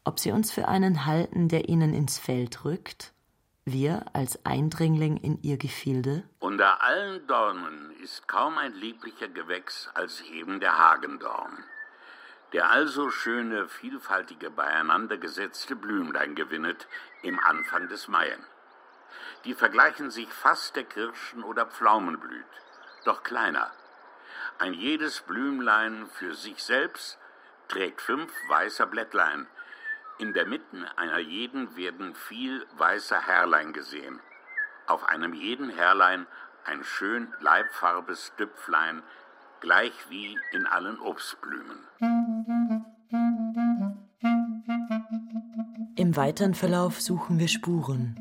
Ob 0.04 0.20
sie 0.20 0.30
uns 0.30 0.52
für 0.52 0.68
einen 0.68 1.04
halten, 1.04 1.48
der 1.48 1.68
ihnen 1.68 1.92
ins 1.92 2.16
Feld 2.16 2.64
rückt? 2.64 3.13
Wir 3.66 4.04
als 4.12 4.44
Eindringling 4.44 5.16
in 5.16 5.42
ihr 5.42 5.56
Gefilde? 5.56 6.22
Unter 6.38 6.82
allen 6.82 7.26
Dornen 7.26 7.92
ist 8.02 8.28
kaum 8.28 8.58
ein 8.58 8.74
lieblicher 8.74 9.28
Gewächs 9.28 9.88
als 9.94 10.20
eben 10.20 10.60
der 10.60 10.76
Hagendorn, 10.76 11.64
der 12.52 12.68
also 12.68 13.08
schöne, 13.08 13.66
vielfaltige, 13.70 14.50
beieinander 14.50 15.16
gesetzte 15.16 15.76
Blümlein 15.76 16.34
gewinnet 16.34 16.86
im 17.22 17.40
Anfang 17.40 17.88
des 17.88 18.06
Maien. 18.06 18.44
Die 19.46 19.54
vergleichen 19.54 20.10
sich 20.10 20.28
fast 20.28 20.76
der 20.76 20.84
Kirschen- 20.84 21.42
oder 21.42 21.64
Pflaumenblüt, 21.64 22.44
doch 23.06 23.22
kleiner. 23.22 23.72
Ein 24.58 24.74
jedes 24.74 25.22
Blümlein 25.22 26.06
für 26.08 26.34
sich 26.34 26.62
selbst 26.62 27.18
trägt 27.68 28.02
fünf 28.02 28.30
weißer 28.48 28.84
Blättlein, 28.84 29.46
in 30.18 30.32
der 30.32 30.46
Mitte 30.46 30.86
einer 30.96 31.18
jeden 31.18 31.76
werden 31.76 32.14
viel 32.14 32.64
weißer 32.76 33.20
Härlein 33.20 33.72
gesehen. 33.72 34.20
Auf 34.86 35.04
einem 35.08 35.34
jeden 35.34 35.70
Härlein 35.70 36.26
ein 36.64 36.84
schön 36.84 37.28
leibfarbes 37.40 38.32
Düpflein, 38.38 39.02
gleich 39.60 39.92
wie 40.10 40.38
in 40.52 40.66
allen 40.66 40.98
Obstblümen. 41.00 41.78
Im 45.96 46.16
weiteren 46.16 46.54
Verlauf 46.54 47.00
suchen 47.00 47.38
wir 47.38 47.48
Spuren. 47.48 48.16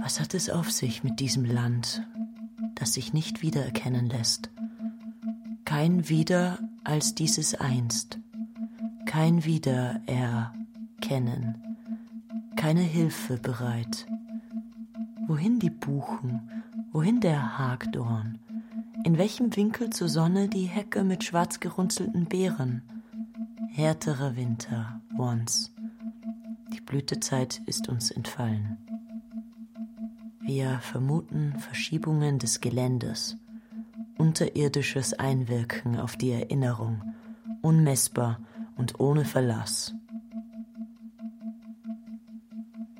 Was 0.00 0.20
hat 0.20 0.34
es 0.34 0.50
auf 0.50 0.70
sich 0.70 1.02
mit 1.02 1.20
diesem 1.20 1.44
Land, 1.44 2.02
das 2.74 2.94
sich 2.94 3.12
nicht 3.12 3.42
wiedererkennen 3.42 4.06
lässt? 4.08 4.50
Kein 5.64 6.08
Wieder 6.08 6.58
als 6.84 7.14
dieses 7.14 7.54
einst 7.54 8.20
kein 9.08 9.44
Wiedererkennen, 9.46 11.76
keine 12.56 12.82
Hilfe 12.82 13.38
bereit. 13.38 14.06
Wohin 15.26 15.58
die 15.58 15.70
Buchen, 15.70 16.62
wohin 16.92 17.20
der 17.20 17.58
Hagdorn, 17.58 18.38
in 19.04 19.16
welchem 19.16 19.56
Winkel 19.56 19.88
zur 19.90 20.10
Sonne 20.10 20.48
die 20.48 20.66
Hecke 20.66 21.04
mit 21.04 21.24
schwarz 21.24 21.58
gerunzelten 21.58 22.26
Beeren? 22.26 22.82
Härterer 23.70 24.36
Winter, 24.36 25.00
once. 25.16 25.72
Die 26.74 26.82
Blütezeit 26.82 27.62
ist 27.64 27.88
uns 27.88 28.10
entfallen. 28.10 28.76
Wir 30.40 30.80
vermuten 30.80 31.54
Verschiebungen 31.58 32.38
des 32.38 32.60
Geländes, 32.60 33.38
unterirdisches 34.18 35.14
Einwirken 35.14 35.98
auf 35.98 36.16
die 36.16 36.32
Erinnerung, 36.32 37.14
unmessbar 37.62 38.38
und 38.78 38.98
ohne 39.00 39.24
Verlass. 39.24 39.94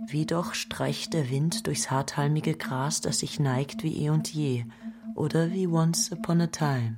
Wie 0.07 0.27
doch 0.27 0.55
streicht 0.55 1.13
der 1.15 1.31
Wind 1.31 1.67
durchs 1.67 1.91
harthalmige 1.91 2.55
Gras, 2.55 3.01
das 3.01 3.21
sich 3.21 3.41
neigt 3.41 3.83
wie 3.83 4.05
eh 4.05 4.11
und 4.11 4.33
je, 4.33 4.65
oder 5.15 5.53
wie 5.53 5.67
once 5.67 6.13
upon 6.13 6.41
a 6.41 6.47
time. 6.47 6.97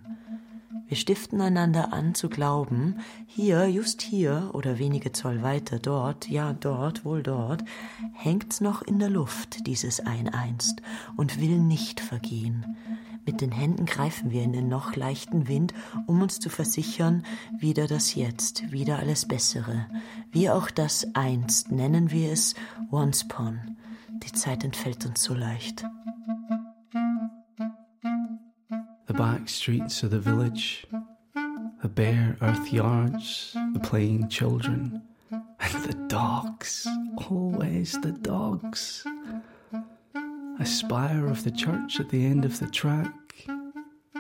Wir 0.91 0.97
stiften 0.97 1.41
einander 1.41 1.93
an 1.93 2.17
zu 2.17 2.29
glauben, 2.29 2.97
hier, 3.27 3.69
just 3.69 4.03
hier 4.03 4.51
oder 4.55 4.79
wenige 4.79 5.13
Zoll 5.13 5.41
weiter 5.41 5.79
dort, 5.79 6.29
ja 6.29 6.53
dort, 6.53 7.05
wohl 7.05 7.23
dort, 7.23 7.65
hängt's 8.13 8.61
noch 8.61 8.83
in 8.83 8.99
der 8.99 9.09
Luft, 9.09 9.69
dieses 9.69 10.01
Ein-Einst, 10.01 10.83
und 11.17 11.41
will 11.41 11.61
nicht 11.61 12.01
vergehen. 12.01 12.77
Mit 13.27 13.41
den 13.41 13.53
Händen 13.53 13.87
greifen 13.87 14.31
wir 14.31 14.43
in 14.43 14.53
den 14.53 14.69
noch 14.69 14.97
leichten 14.97 15.47
Wind, 15.49 15.75
um 16.07 16.23
uns 16.23 16.41
zu 16.41 16.49
versichern, 16.49 17.25
wieder 17.59 17.87
das 17.87 18.15
Jetzt, 18.15 18.73
wieder 18.73 18.99
alles 18.99 19.27
Bessere. 19.27 19.87
Wie 20.31 20.49
auch 20.51 20.71
das 20.71 21.07
Einst, 21.15 21.71
nennen 21.71 22.11
wir 22.11 22.33
es 22.33 22.55
Once 22.91 23.27
Pon. 23.27 23.77
Die 24.23 24.33
Zeit 24.33 24.65
entfällt 24.65 25.07
uns 25.07 25.23
so 25.23 25.35
leicht. 25.35 25.85
The 29.07 29.15
back 29.15 29.49
streets 29.49 30.05
of 30.05 30.11
the 30.11 30.21
village, 30.21 30.87
the 31.83 31.89
bare 31.89 32.37
earth 32.41 32.73
yards, 32.73 33.57
the 33.75 33.81
playing 33.81 34.29
children, 34.29 35.03
and 35.31 35.85
the 35.85 35.97
dogs, 36.09 36.87
always 37.29 37.99
the 38.03 38.13
dogs. 38.13 39.05
A 40.61 40.67
spire 40.67 41.27
of 41.27 41.43
the 41.43 41.51
church 41.51 42.01
at 42.01 42.11
the 42.11 42.27
end 42.27 42.45
of 42.45 42.59
the 42.59 42.67
track, 42.67 43.47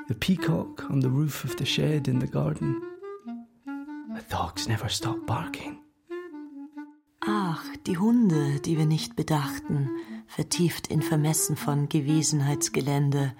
the 0.08 0.14
peacock 0.14 0.90
on 0.90 1.00
the 1.00 1.10
roof 1.10 1.44
of 1.44 1.54
the 1.56 1.66
shed 1.66 2.08
in 2.08 2.18
the 2.18 2.26
garden. 2.26 2.80
The 4.14 4.24
dogs 4.30 4.66
never 4.66 4.88
stop 4.88 5.26
barking. 5.26 5.78
Ach, 7.20 7.62
die 7.86 7.98
Hunde, 7.98 8.60
die 8.60 8.78
wir 8.78 8.86
nicht 8.86 9.14
bedachten, 9.16 9.90
vertieft 10.26 10.86
in 10.86 11.02
Vermessen 11.02 11.56
von 11.56 11.90
Gewesenheitsgelände. 11.90 13.34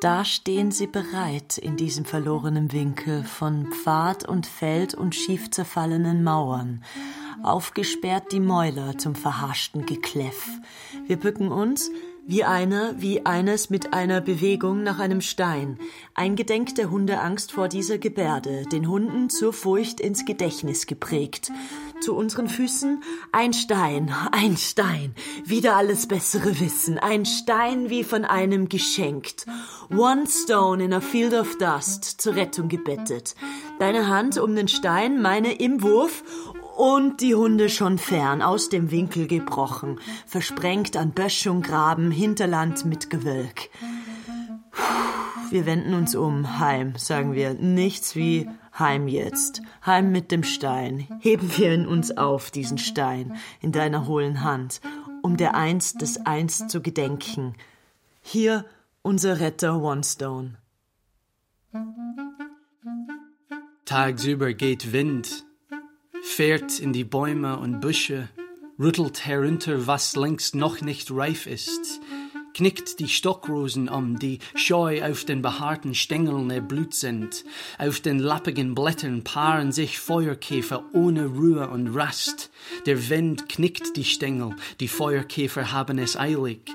Da 0.00 0.24
stehen 0.24 0.70
sie 0.70 0.86
bereit 0.86 1.58
in 1.58 1.76
diesem 1.76 2.06
verlorenen 2.06 2.72
Winkel 2.72 3.22
von 3.22 3.70
Pfad 3.70 4.26
und 4.26 4.46
Feld 4.46 4.94
und 4.94 5.14
schief 5.14 5.50
zerfallenen 5.50 6.24
Mauern. 6.24 6.82
Aufgesperrt 7.42 8.32
die 8.32 8.40
Mäuler 8.40 8.96
zum 8.96 9.14
verhaschten 9.14 9.84
Gekläff. 9.84 10.48
Wir 11.06 11.18
bücken 11.18 11.48
uns, 11.48 11.90
wie 12.26 12.44
einer, 12.44 12.94
wie 13.00 13.26
eines 13.26 13.68
mit 13.68 13.92
einer 13.92 14.20
Bewegung 14.20 14.82
nach 14.82 14.98
einem 14.98 15.20
Stein, 15.20 15.78
eingedenk 16.14 16.74
der 16.74 16.90
Hundeangst 16.90 17.52
vor 17.52 17.68
dieser 17.68 17.98
Gebärde, 17.98 18.64
den 18.72 18.88
Hunden 18.88 19.28
zur 19.28 19.52
Furcht 19.52 20.00
ins 20.00 20.24
Gedächtnis 20.24 20.86
geprägt. 20.86 21.52
Zu 22.00 22.14
unseren 22.14 22.48
Füßen 22.48 23.02
ein 23.32 23.52
Stein, 23.52 24.14
ein 24.32 24.56
Stein, 24.56 25.14
wieder 25.44 25.76
alles 25.76 26.06
bessere 26.06 26.58
Wissen, 26.60 26.98
ein 26.98 27.26
Stein 27.26 27.90
wie 27.90 28.04
von 28.04 28.24
einem 28.24 28.68
geschenkt. 28.68 29.46
One 29.90 30.24
stone 30.26 30.82
in 30.82 30.92
a 30.92 31.00
field 31.00 31.34
of 31.34 31.56
dust, 31.58 32.04
zur 32.04 32.36
Rettung 32.36 32.68
gebettet. 32.68 33.34
Deine 33.78 34.08
Hand 34.08 34.38
um 34.38 34.56
den 34.56 34.68
Stein, 34.68 35.20
meine 35.20 35.52
im 35.52 35.82
Wurf 35.82 36.24
und 36.76 37.20
die 37.20 37.34
Hunde 37.34 37.68
schon 37.68 37.98
fern, 37.98 38.42
aus 38.42 38.68
dem 38.68 38.90
Winkel 38.90 39.26
gebrochen, 39.26 40.00
versprengt 40.26 40.96
an 40.96 41.12
Böschung, 41.12 41.62
Graben, 41.62 42.10
Hinterland 42.10 42.84
mit 42.84 43.10
Gewölk. 43.10 43.70
Wir 45.50 45.66
wenden 45.66 45.94
uns 45.94 46.14
um, 46.14 46.58
heim, 46.58 46.96
sagen 46.96 47.34
wir, 47.34 47.54
nichts 47.54 48.16
wie 48.16 48.48
heim 48.76 49.06
jetzt, 49.06 49.62
heim 49.86 50.10
mit 50.10 50.32
dem 50.32 50.42
Stein. 50.42 51.06
Heben 51.20 51.56
wir 51.56 51.72
in 51.72 51.86
uns 51.86 52.16
auf, 52.16 52.50
diesen 52.50 52.78
Stein, 52.78 53.36
in 53.60 53.70
deiner 53.70 54.06
hohlen 54.06 54.42
Hand, 54.42 54.80
um 55.22 55.36
der 55.36 55.54
Einst 55.54 56.02
des 56.02 56.26
Einst 56.26 56.70
zu 56.70 56.82
gedenken. 56.82 57.54
Hier 58.20 58.64
unser 59.02 59.38
Retter 59.38 59.80
Onestone. 59.80 60.56
Tagsüber 63.84 64.54
geht 64.54 64.92
Wind, 64.92 65.44
fährt 66.24 66.80
in 66.80 66.92
die 66.92 67.04
Bäume 67.04 67.58
und 67.58 67.80
Büsche, 67.80 68.28
rüttelt 68.78 69.24
herunter, 69.24 69.86
was 69.86 70.16
längst 70.16 70.54
noch 70.54 70.80
nicht 70.80 71.10
reif 71.12 71.46
ist, 71.46 72.00
knickt 72.54 72.98
die 72.98 73.08
Stockrosen 73.08 73.88
um, 73.88 74.18
die 74.18 74.38
scheu 74.54 75.04
auf 75.04 75.24
den 75.24 75.42
behaarten 75.42 75.94
Stängeln 75.94 76.50
erblüht 76.50 76.94
sind. 76.94 77.44
Auf 77.78 78.00
den 78.00 78.18
lappigen 78.18 78.74
Blättern 78.74 79.22
paaren 79.22 79.70
sich 79.70 79.98
Feuerkäfer 79.98 80.84
ohne 80.92 81.26
Ruhe 81.26 81.68
und 81.68 81.94
Rast. 81.94 82.50
Der 82.86 83.10
Wind 83.10 83.48
knickt 83.48 83.96
die 83.96 84.04
Stängel, 84.04 84.56
die 84.80 84.88
Feuerkäfer 84.88 85.72
haben 85.72 85.98
es 85.98 86.16
eilig. 86.16 86.70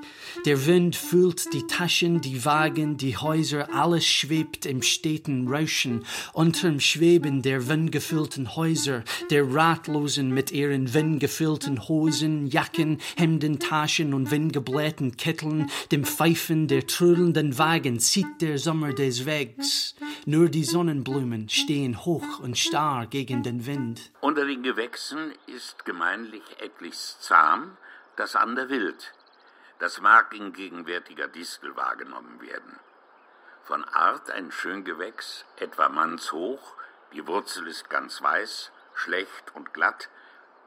Der 0.46 0.66
Wind 0.66 0.96
füllt 0.96 1.54
die 1.54 1.66
Taschen, 1.68 2.22
die 2.22 2.46
Wagen, 2.46 2.98
die 2.98 3.18
Häuser, 3.18 3.74
alles 3.74 4.06
schwebt 4.06 4.66
im 4.66 4.82
steten 4.82 5.48
Rauschen. 5.48 6.06
Unterm 6.34 6.80
Schweben 6.80 7.42
der 7.42 7.68
windgefüllten 7.68 8.56
Häuser, 8.56 9.04
der 9.30 9.54
Ratlosen 9.54 10.34
mit 10.34 10.52
ihren 10.52 10.94
windgefüllten 10.94 11.88
Hosen, 11.88 12.48
Jacken, 12.48 13.00
Hemden, 13.18 13.60
Taschen 13.60 14.14
und 14.14 14.32
windgeblähten 14.32 15.18
Kitteln, 15.18 15.70
dem 15.92 16.04
Pfeifen 16.06 16.68
der 16.68 16.88
trödelnden 16.88 17.58
Wagen 17.58 18.00
zieht 18.00 18.42
der 18.42 18.58
Sommer 18.58 18.94
des 18.94 19.26
Wegs. 19.26 19.96
Nur 20.26 20.50
die 20.50 20.64
Sonnenblumen 20.64 21.50
stehen 21.50 22.06
hoch 22.06 22.40
und 22.40 22.58
starr 22.58 23.08
gegen 23.08 23.44
den 23.44 23.66
Wind. 23.66 24.12
Unter 24.22 24.46
den 24.46 24.64
Gewächsen 24.64 25.34
ist 25.48 25.86
gemeinlich 25.86 26.44
etliches 26.60 27.18
zahm, 27.20 27.78
das 28.16 28.36
andere 28.36 28.70
wild. 28.70 29.14
Das 29.80 30.02
mag 30.02 30.34
in 30.34 30.52
gegenwärtiger 30.52 31.30
Distel 31.30 31.76
wahrgenommen 31.78 32.42
werden. 32.42 32.80
Von 33.64 33.86
Art 33.86 34.30
ein 34.30 34.52
schön 34.52 34.84
Gewächs, 34.84 35.46
etwa 35.56 35.88
mannshoch, 35.90 36.76
Die 37.14 37.26
Wurzel 37.26 37.66
ist 37.68 37.90
ganz 37.90 38.22
weiß, 38.22 38.72
schlecht 38.94 39.56
und 39.56 39.74
glatt 39.74 40.10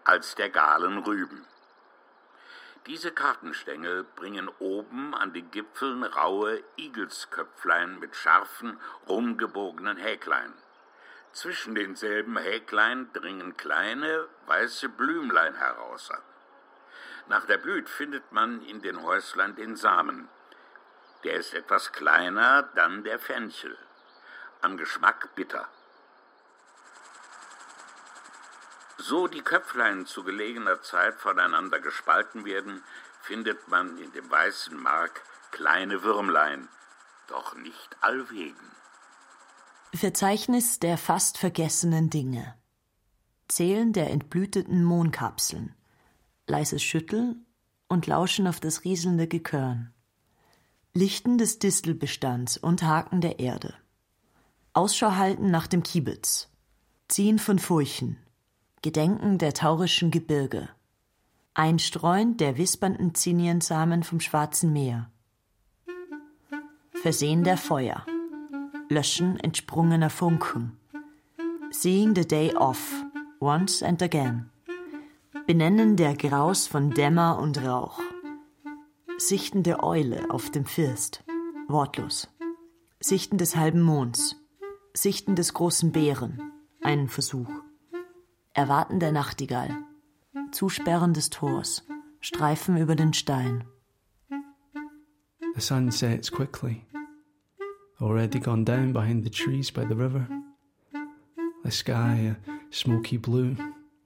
als 0.05 0.35
der 0.35 0.51
Galen 0.51 0.98
Rüben. 0.98 1.46
Diese 2.87 3.12
Kartenstängel 3.12 4.03
bringen 4.03 4.51
oben 4.59 5.14
an 5.14 5.33
den 5.33 5.51
Gipfeln 5.53 6.03
raue 6.03 6.64
Igelsköpflein 6.77 8.01
mit 8.01 8.16
scharfen, 8.16 8.81
rumgebogenen 9.09 9.98
Häklein. 9.98 10.53
Zwischen 11.33 11.77
denselben 11.77 12.37
Häklein 12.37 13.12
dringen 13.12 13.57
kleine, 13.57 14.27
weiße 14.46 14.88
Blümlein 14.88 15.55
heraus. 15.55 16.11
Nach 17.28 17.46
der 17.46 17.58
Blüt 17.58 17.88
findet 17.88 18.32
man 18.32 18.62
in 18.62 18.82
den 18.82 19.02
Häuslein 19.02 19.54
den 19.54 19.76
Samen. 19.76 20.28
Der 21.24 21.35
ist 21.35 21.54
etwas 21.54 21.92
kleiner, 21.92 22.64
dann 22.74 23.04
der 23.04 23.18
Fenchel. 23.18 23.76
Am 24.61 24.76
Geschmack 24.76 25.35
bitter. 25.35 25.68
So 28.98 29.26
die 29.26 29.42
Köpflein 29.42 30.06
zu 30.06 30.22
gelegener 30.22 30.82
Zeit 30.82 31.16
voneinander 31.16 31.80
gespalten 31.80 32.44
werden, 32.44 32.82
findet 33.20 33.68
man 33.68 33.98
in 33.98 34.12
dem 34.12 34.30
weißen 34.30 34.76
Mark 34.76 35.22
kleine 35.50 36.02
Würmlein, 36.02 36.68
doch 37.28 37.54
nicht 37.56 37.96
allwegen. 38.00 38.70
Verzeichnis 39.94 40.78
der 40.78 40.98
fast 40.98 41.38
vergessenen 41.38 42.11
Dinge. 42.11 42.56
Zählen 43.48 43.92
der 43.92 44.11
entblüteten 44.11 44.82
Mohnkapseln. 44.82 45.74
Leises 46.46 46.83
Schütteln 46.83 47.46
und 47.88 48.07
Lauschen 48.07 48.46
auf 48.46 48.59
das 48.59 48.85
rieselnde 48.85 49.28
Gekörn. 49.28 49.92
Lichten 50.94 51.38
des 51.38 51.59
Distelbestands 51.59 52.59
und 52.59 52.83
Haken 52.83 53.20
der 53.20 53.38
Erde. 53.38 53.74
Ausschau 54.74 55.12
halten 55.12 55.50
nach 55.50 55.66
dem 55.66 55.83
Kiebitz. 55.83 56.48
Ziehen 57.09 57.38
von 57.38 57.59
Furchen. 57.59 58.18
Gedenken 58.83 59.38
der 59.38 59.55
taurischen 59.55 60.11
Gebirge. 60.11 60.68
Einstreuen 61.55 62.37
der 62.37 62.59
wispernden 62.59 63.14
Ziniensamen 63.14 64.02
vom 64.02 64.20
Schwarzen 64.20 64.72
Meer. 64.72 65.11
Versehen 67.02 67.44
der 67.44 67.57
Feuer. 67.57 68.07
Löschen 68.88 69.38
entsprungener 69.38 70.11
Funken. 70.11 70.78
Seeing 71.70 72.14
the 72.14 72.26
day 72.26 72.55
off, 72.55 72.92
once 73.40 73.83
and 73.83 74.02
again. 74.02 74.51
Benennen 75.46 75.96
der 75.96 76.14
Graus 76.14 76.68
von 76.68 76.90
Dämmer 76.90 77.38
und 77.38 77.64
Rauch. 77.64 77.98
Sichten 79.18 79.64
der 79.64 79.83
Eule 79.83 80.31
auf 80.31 80.50
dem 80.50 80.64
First, 80.64 81.24
wortlos. 81.66 82.28
Sichten 83.00 83.38
des 83.38 83.57
halben 83.57 83.83
Monds. 83.83 84.37
Sichten 84.94 85.35
des 85.35 85.52
großen 85.52 85.90
Bären, 85.90 86.52
einen 86.81 87.09
Versuch. 87.09 87.50
Erwarten 88.55 89.00
der 89.00 89.11
Nachtigall. 89.11 89.76
Zusperren 90.52 91.12
des 91.12 91.31
Tors. 91.31 91.85
Streifen 92.20 92.76
über 92.76 92.94
den 92.94 93.12
Stein. 93.12 93.64
The 95.55 95.61
sun 95.61 95.90
sets 95.90 96.31
quickly. 96.31 96.87
Already 98.00 98.38
gone 98.38 98.64
down 98.64 98.92
behind 98.92 99.24
the 99.24 99.31
trees 99.31 99.72
by 99.72 99.85
the 99.88 99.94
river. 99.94 100.28
The 101.64 101.70
sky 101.70 102.37
a 102.37 102.37
smoky 102.70 103.16
blue, 103.16 103.57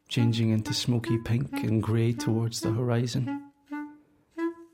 changing 0.09 0.51
into 0.51 0.73
smoky 0.73 1.19
pink 1.19 1.53
and 1.63 1.83
grey 1.83 2.13
towards 2.13 2.61
the 2.61 2.73
horizon. 2.73 3.51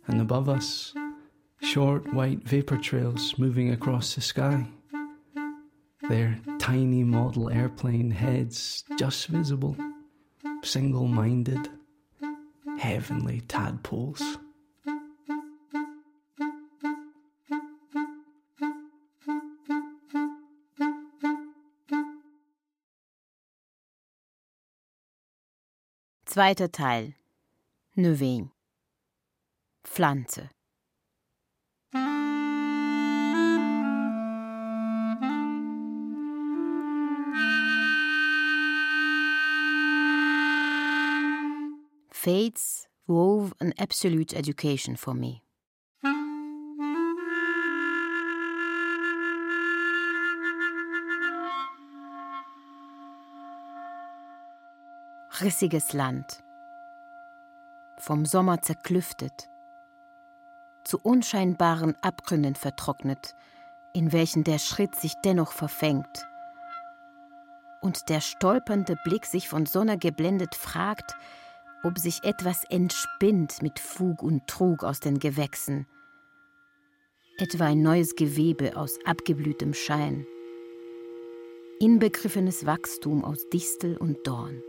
And 0.06 0.20
above 0.20 0.48
us, 0.48 0.94
short 1.60 2.12
white 2.12 2.42
vapour 2.42 2.78
trails 2.78 3.38
moving 3.38 3.70
across 3.70 4.14
the 4.14 4.20
sky 4.20 4.66
their 6.08 6.38
tiny 6.58 7.04
model 7.04 7.48
airplane 7.48 8.10
heads 8.10 8.84
just 8.98 9.28
visible, 9.28 9.76
single 10.62 11.06
minded, 11.06 11.70
heavenly 12.78 13.40
tadpoles. 13.42 14.36
Zweiter 26.32 26.72
Teil. 26.72 27.14
Neuvain. 27.94 28.52
Pflanze. 29.84 30.48
Fates 42.10 42.88
wove 43.06 43.52
an 43.60 43.74
absolute 43.76 44.32
education 44.32 44.96
for 44.96 45.12
me. 45.12 45.41
Rissiges 55.42 55.92
Land, 55.92 56.44
vom 57.98 58.26
Sommer 58.26 58.62
zerklüftet, 58.62 59.48
zu 60.84 61.00
unscheinbaren 61.00 61.96
Abgründen 62.00 62.54
vertrocknet, 62.54 63.34
in 63.92 64.12
welchen 64.12 64.44
der 64.44 64.58
Schritt 64.58 64.94
sich 64.94 65.14
dennoch 65.24 65.50
verfängt, 65.50 66.28
und 67.80 68.08
der 68.08 68.20
stolpernde 68.20 68.96
Blick 69.02 69.26
sich 69.26 69.48
von 69.48 69.66
Sonne 69.66 69.98
geblendet 69.98 70.54
fragt, 70.54 71.16
ob 71.82 71.98
sich 71.98 72.22
etwas 72.22 72.62
entspinnt 72.70 73.62
mit 73.62 73.80
Fug 73.80 74.22
und 74.22 74.46
Trug 74.46 74.84
aus 74.84 75.00
den 75.00 75.18
Gewächsen, 75.18 75.88
etwa 77.38 77.64
ein 77.64 77.82
neues 77.82 78.14
Gewebe 78.14 78.76
aus 78.76 78.96
abgeblühtem 79.04 79.74
Schein, 79.74 80.24
inbegriffenes 81.80 82.64
Wachstum 82.64 83.24
aus 83.24 83.48
Distel 83.48 83.96
und 83.96 84.24
Dorn. 84.24 84.62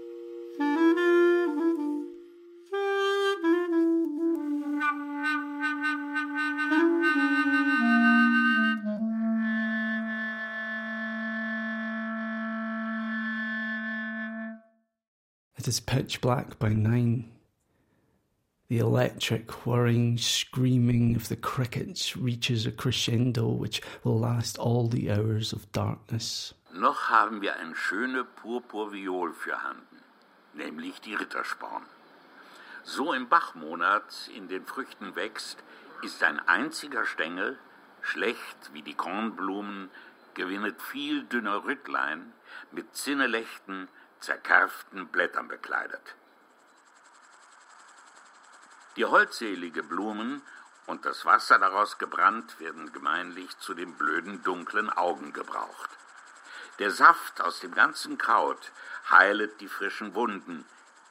It 15.64 15.70
is 15.70 15.80
pitch 15.80 16.20
black 16.20 16.60
by 16.60 16.74
nine. 16.74 17.32
The 18.68 18.80
electric 18.80 19.66
whirring 19.66 20.18
screaming 20.18 21.16
of 21.16 21.30
the 21.30 21.38
crickets 21.38 22.18
reaches 22.18 22.66
a 22.66 22.72
crescendo 22.74 23.48
which 23.48 23.82
will 24.04 24.20
last 24.20 24.58
all 24.58 24.90
the 24.90 25.10
hours 25.10 25.54
of 25.54 25.72
darkness. 25.72 26.54
Noch 26.74 27.10
haben 27.10 27.42
wir 27.42 27.56
ein 27.56 27.76
schöne 27.76 28.26
Purpurviol 28.26 29.32
fürhanden, 29.32 30.04
nämlich 30.54 31.00
die 31.00 31.16
Rittersporn. 31.16 31.86
So 32.84 33.14
im 33.14 33.30
Bachmonat 33.30 34.30
in 34.36 34.50
den 34.50 34.66
Früchten 34.66 35.16
wächst, 35.16 35.64
ist 36.02 36.22
ein 36.24 36.40
einziger 36.40 37.06
Stängel, 37.06 37.58
schlecht 38.02 38.74
wie 38.74 38.82
die 38.82 38.96
Kornblumen, 38.96 39.90
gewinnet 40.34 40.82
viel 40.82 41.24
dünner 41.24 41.64
Rüttlein 41.64 42.34
mit 42.74 42.94
Zinnelechten, 42.98 43.88
zerkerften 44.24 45.08
Blättern 45.08 45.48
bekleidet. 45.48 46.16
Die 48.96 49.06
holdselige 49.06 49.84
Blumen 49.84 50.42
und 50.86 51.06
das 51.06 51.26
Wasser 51.26 51.60
daraus 51.60 51.98
gebrannt 51.98 52.60
werden 52.60 52.92
gemeinlich 52.94 53.58
zu 53.60 53.74
den 53.74 53.96
blöden 53.96 54.44
dunklen 54.44 54.90
Augen 54.90 55.34
gebraucht. 55.34 55.90
Der 56.80 56.92
Saft 56.92 57.42
aus 57.42 57.60
dem 57.60 57.74
ganzen 57.74 58.18
Kraut 58.18 58.72
heilet 59.10 59.60
die 59.60 59.68
frischen 59.68 60.16
Wunden, 60.16 60.66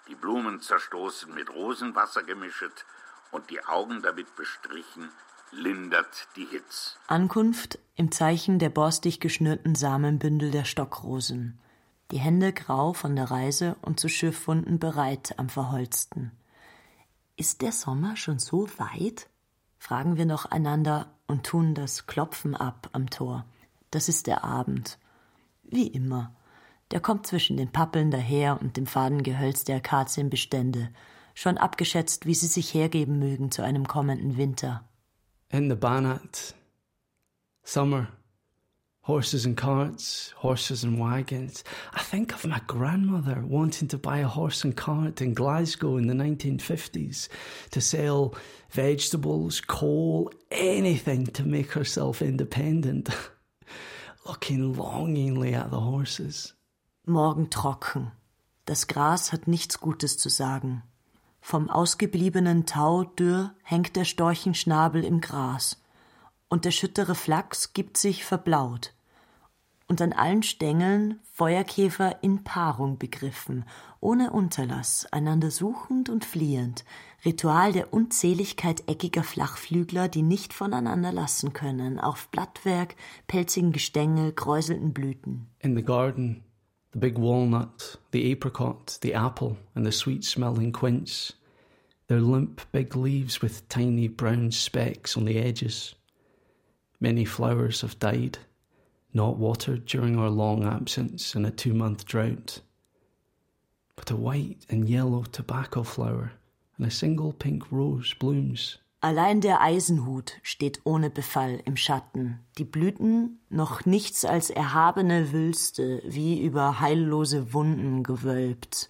die 0.08 0.14
Blumen 0.14 0.60
zerstoßen 0.60 1.32
mit 1.32 1.50
Rosenwasser 1.50 2.22
gemischet 2.22 2.84
und 3.30 3.50
die 3.50 3.64
Augen 3.64 4.02
damit 4.02 4.34
bestrichen, 4.36 5.10
lindert 5.50 6.28
die 6.36 6.46
Hitz. 6.46 6.98
Ankunft 7.06 7.78
im 7.94 8.10
Zeichen 8.10 8.58
der 8.58 8.70
borstig 8.70 9.20
geschnürten 9.20 9.74
Samenbündel 9.74 10.50
der 10.50 10.64
Stockrosen 10.64 11.62
die 12.12 12.20
Hände 12.20 12.52
grau 12.52 12.92
von 12.92 13.16
der 13.16 13.30
Reise 13.30 13.76
und 13.80 13.98
zu 13.98 14.08
Schiffwunden 14.08 14.78
bereit 14.78 15.34
am 15.38 15.48
Verholzten. 15.48 16.30
Ist 17.36 17.62
der 17.62 17.72
Sommer 17.72 18.16
schon 18.16 18.38
so 18.38 18.68
weit? 18.78 19.28
fragen 19.78 20.16
wir 20.16 20.26
noch 20.26 20.44
einander 20.44 21.10
und 21.26 21.44
tun 21.44 21.74
das 21.74 22.06
Klopfen 22.06 22.54
ab 22.54 22.90
am 22.92 23.10
Tor. 23.10 23.46
Das 23.90 24.08
ist 24.08 24.26
der 24.26 24.44
Abend. 24.44 24.98
Wie 25.64 25.88
immer. 25.88 26.36
Der 26.92 27.00
kommt 27.00 27.26
zwischen 27.26 27.56
den 27.56 27.72
Pappeln 27.72 28.10
daher 28.10 28.60
und 28.60 28.76
dem 28.76 28.86
faden 28.86 29.22
Gehölz 29.22 29.64
der 29.64 29.76
Akazienbestände, 29.76 30.90
schon 31.34 31.56
abgeschätzt, 31.56 32.26
wie 32.26 32.34
sie 32.34 32.46
sich 32.46 32.74
hergeben 32.74 33.18
mögen 33.18 33.50
zu 33.50 33.62
einem 33.62 33.88
kommenden 33.88 34.36
Winter. 34.36 34.86
In 35.48 35.70
the 35.70 35.76
Banat, 35.76 36.54
summer, 37.64 38.08
Horses 39.02 39.44
and 39.44 39.56
carts, 39.56 40.32
horses 40.36 40.84
and 40.84 40.96
wagons. 40.96 41.64
I 41.92 42.02
think 42.02 42.32
of 42.32 42.46
my 42.46 42.60
grandmother 42.68 43.42
wanting 43.44 43.88
to 43.88 43.98
buy 43.98 44.18
a 44.18 44.28
horse 44.28 44.62
and 44.62 44.76
cart 44.76 45.20
in 45.20 45.34
Glasgow 45.34 45.96
in 45.96 46.06
the 46.06 46.14
1950s 46.14 47.28
to 47.72 47.80
sell 47.80 48.36
vegetables, 48.70 49.60
coal, 49.60 50.30
anything 50.52 51.26
to 51.26 51.42
make 51.42 51.72
herself 51.72 52.22
independent. 52.22 53.08
Looking 54.24 54.74
longingly 54.74 55.52
at 55.52 55.72
the 55.72 55.80
horses. 55.80 56.54
Morgen 57.04 57.50
trocken. 57.50 58.12
Das 58.66 58.86
Gras 58.86 59.32
hat 59.32 59.48
nichts 59.48 59.80
Gutes 59.80 60.16
zu 60.16 60.28
sagen. 60.28 60.84
Vom 61.40 61.68
ausgebliebenen 61.68 62.66
Tau 62.66 63.02
dürr 63.02 63.56
hängt 63.64 63.96
der 63.96 64.04
Storchenschnabel 64.04 65.04
im 65.04 65.20
Gras 65.20 65.81
und 66.52 66.66
der 66.66 66.70
schüttere 66.70 67.14
Flachs 67.14 67.72
gibt 67.72 67.96
sich 67.96 68.26
verblaut. 68.26 68.92
Und 69.88 70.02
an 70.02 70.12
allen 70.12 70.42
Stängeln 70.42 71.18
Feuerkäfer 71.32 72.22
in 72.22 72.44
Paarung 72.44 72.98
begriffen, 72.98 73.64
ohne 74.00 74.32
Unterlass, 74.32 75.06
einander 75.10 75.50
suchend 75.50 76.10
und 76.10 76.26
fliehend, 76.26 76.84
Ritual 77.24 77.72
der 77.72 77.94
Unzähligkeit 77.94 78.86
eckiger 78.86 79.22
Flachflügler, 79.22 80.08
die 80.08 80.20
nicht 80.20 80.52
voneinander 80.52 81.10
lassen 81.10 81.54
können, 81.54 81.98
auf 81.98 82.28
Blattwerk, 82.28 82.96
pelzigen 83.28 83.72
Gestänge, 83.72 84.32
kräuselnden 84.32 84.92
Blüten. 84.92 85.46
In 85.60 85.74
the 85.74 85.82
garden, 85.82 86.44
the 86.92 86.98
big 86.98 87.16
walnut, 87.18 87.98
the 88.12 88.30
apricot, 88.30 88.98
the 89.00 89.14
apple, 89.14 89.56
and 89.74 89.86
the 89.86 89.92
sweet 89.92 90.22
smelling 90.22 90.70
quince, 90.70 91.32
their 92.08 92.20
limp 92.20 92.60
big 92.72 92.94
leaves 92.94 93.40
with 93.40 93.66
tiny 93.70 94.06
brown 94.06 94.52
specks 94.52 95.16
on 95.16 95.24
the 95.24 95.38
edges. 95.38 95.96
Many 97.02 97.24
flowers 97.24 97.80
have 97.80 97.98
died, 97.98 98.38
not 99.12 99.36
watered 99.36 99.86
during 99.86 100.16
our 100.16 100.30
long 100.30 100.62
absence 100.62 101.34
in 101.34 101.44
a 101.44 101.50
two 101.50 101.74
month 101.74 102.06
drought. 102.06 102.60
But 103.96 104.12
a 104.12 104.16
white 104.16 104.64
and 104.70 104.88
yellow 104.88 105.24
tobacco 105.24 105.82
flower 105.82 106.30
and 106.78 106.86
a 106.86 106.92
single 106.92 107.32
pink 107.32 107.72
rose 107.72 108.14
blooms. 108.14 108.78
Allein 109.00 109.40
der 109.40 109.60
Eisenhut 109.60 110.38
steht 110.44 110.80
ohne 110.84 111.10
Befall 111.10 111.60
im 111.64 111.76
Schatten, 111.76 112.38
die 112.56 112.64
Blüten 112.64 113.40
noch 113.50 113.84
nichts 113.84 114.24
als 114.24 114.50
erhabene 114.50 115.32
Wülste, 115.32 116.04
wie 116.04 116.40
über 116.40 116.78
heillose 116.78 117.52
Wunden 117.52 118.04
gewölbt, 118.04 118.88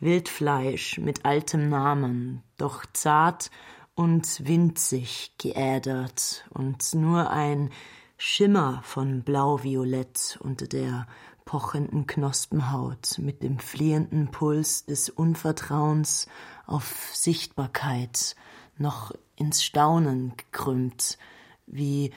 Wildfleisch 0.00 0.98
mit 0.98 1.24
altem 1.24 1.68
Namen, 1.68 2.42
doch 2.56 2.84
zart 2.92 3.52
und 3.94 4.46
winzig 4.46 5.32
geädert 5.38 6.46
und 6.50 6.94
nur 6.94 7.30
ein 7.30 7.70
Schimmer 8.16 8.80
von 8.84 9.22
blau-violett 9.22 10.38
unter 10.40 10.66
der 10.66 11.06
pochenden 11.44 12.06
Knospenhaut 12.06 13.18
mit 13.18 13.42
dem 13.42 13.58
fliehenden 13.58 14.30
Puls 14.30 14.86
des 14.86 15.10
Unvertrauens 15.10 16.26
auf 16.66 17.10
Sichtbarkeit 17.12 18.34
noch 18.78 19.12
ins 19.36 19.62
Staunen 19.62 20.36
gekrümmt, 20.36 21.18
wie 21.66 22.12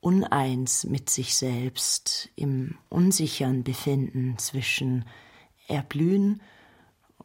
uneins 0.00 0.84
mit 0.84 1.10
sich 1.10 1.36
selbst 1.36 2.30
im 2.36 2.78
unsichern 2.88 3.64
Befinden 3.64 4.38
zwischen 4.38 5.04
Erblühen 5.68 6.42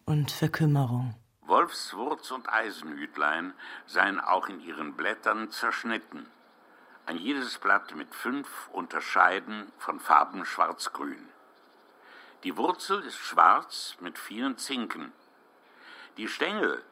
und 0.05 0.31
Verkümmerung. 0.31 1.15
Wolfswurz 1.47 2.31
und 2.31 2.49
Eisenhütlein 2.49 3.53
seien 3.85 4.19
auch 4.19 4.49
in 4.49 4.59
ihren 4.59 4.95
Blättern 4.95 5.49
zerschnitten. 5.49 6.29
Ein 7.05 7.17
jedes 7.17 7.57
Blatt 7.57 7.95
mit 7.95 8.13
fünf 8.13 8.67
Unterscheiden 8.73 9.71
von 9.77 9.99
Farben 10.01 10.45
schwarz-grün. 10.45 11.29
Die 12.43 12.57
Wurzel 12.57 13.01
ist 13.03 13.17
schwarz 13.17 13.95
mit 14.01 14.19
vielen 14.19 14.57
Zinken. 14.57 15.13
Die 16.17 16.27
Stängel, 16.27 16.83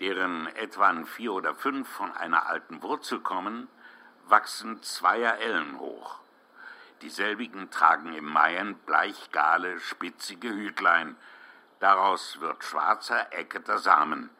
deren 0.00 0.46
etwa 0.56 1.04
vier 1.04 1.34
oder 1.34 1.54
fünf 1.54 1.86
von 1.88 2.10
einer 2.12 2.46
alten 2.46 2.82
Wurzel 2.82 3.20
kommen, 3.20 3.68
wachsen 4.26 4.82
zweier 4.82 5.38
Ellen 5.38 5.78
hoch. 5.78 6.20
Dieselbigen 7.02 7.70
tragen 7.70 8.14
im 8.14 8.24
Maien 8.24 8.74
bleichgale, 8.86 9.80
spitzige 9.80 10.48
Hütlein, 10.48 11.16
Daraus 11.82 12.38
wird 12.38 12.62
schwarzer, 12.62 13.32
ecketer 13.32 13.80
Samen, 13.80 14.30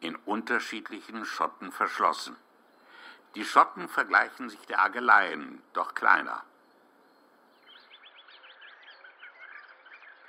in 0.00 0.14
unterschiedlichen 0.14 1.24
Schotten 1.24 1.72
verschlossen. 1.72 2.36
Die 3.34 3.46
Schotten 3.46 3.88
vergleichen 3.88 4.50
sich 4.50 4.60
der 4.66 4.82
Ageleien, 4.82 5.62
doch 5.72 5.94
kleiner. 5.94 6.42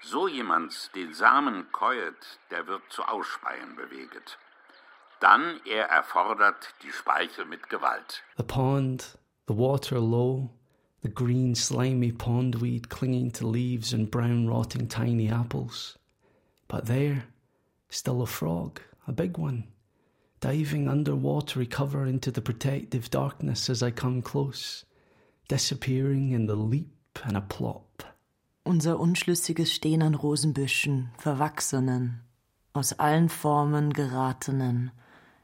So 0.04 0.30
jemand 0.30 0.96
den 0.96 1.14
Samen 1.14 1.70
keuet, 1.74 2.40
der 2.50 2.66
wird 2.66 2.84
zu 2.90 3.04
Ausspeien 3.04 3.76
beweget. 3.76 4.38
Dann 5.20 5.60
er 5.66 5.90
erfordert 5.90 6.76
die 6.82 6.94
Speichel 6.94 7.44
mit 7.44 7.70
Gewalt. 7.70 8.24
The 8.38 8.44
pond, 8.44 9.18
the 9.50 9.58
water 9.58 10.00
low, 10.00 10.50
the 11.02 11.14
green 11.14 11.56
slimy 11.56 12.14
pondweed 12.14 12.90
clinging 12.90 13.34
to 13.34 13.52
leaves 13.52 13.94
and 13.94 14.10
brown 14.10 14.48
rotting 14.48 14.88
tiny 14.88 15.30
apples. 15.30 16.00
But 16.74 16.88
there, 16.88 17.26
still 17.90 18.24
a 18.24 18.26
frog, 18.26 18.82
a 19.08 19.12
big 19.12 19.38
one, 19.38 19.66
diving 20.40 20.88
under 20.88 21.16
watery 21.16 21.68
cover 21.68 22.08
into 22.08 22.32
the 22.32 22.42
protective 22.42 23.12
darkness 23.12 23.70
as 23.70 23.84
I 23.84 23.92
come 23.92 24.24
close, 24.24 24.84
disappearing 25.48 26.32
in 26.32 26.48
the 26.48 26.56
leap 26.56 27.20
and 27.26 27.38
a 27.38 27.42
plop. 27.42 28.04
Unser 28.66 29.00
unschlüssiges 29.00 29.72
Stehen 29.72 30.02
an 30.02 30.16
Rosenbüschen, 30.16 31.12
verwachsenen, 31.20 32.22
aus 32.74 32.94
allen 32.94 33.30
Formen 33.30 33.94
geratenen, 33.94 34.90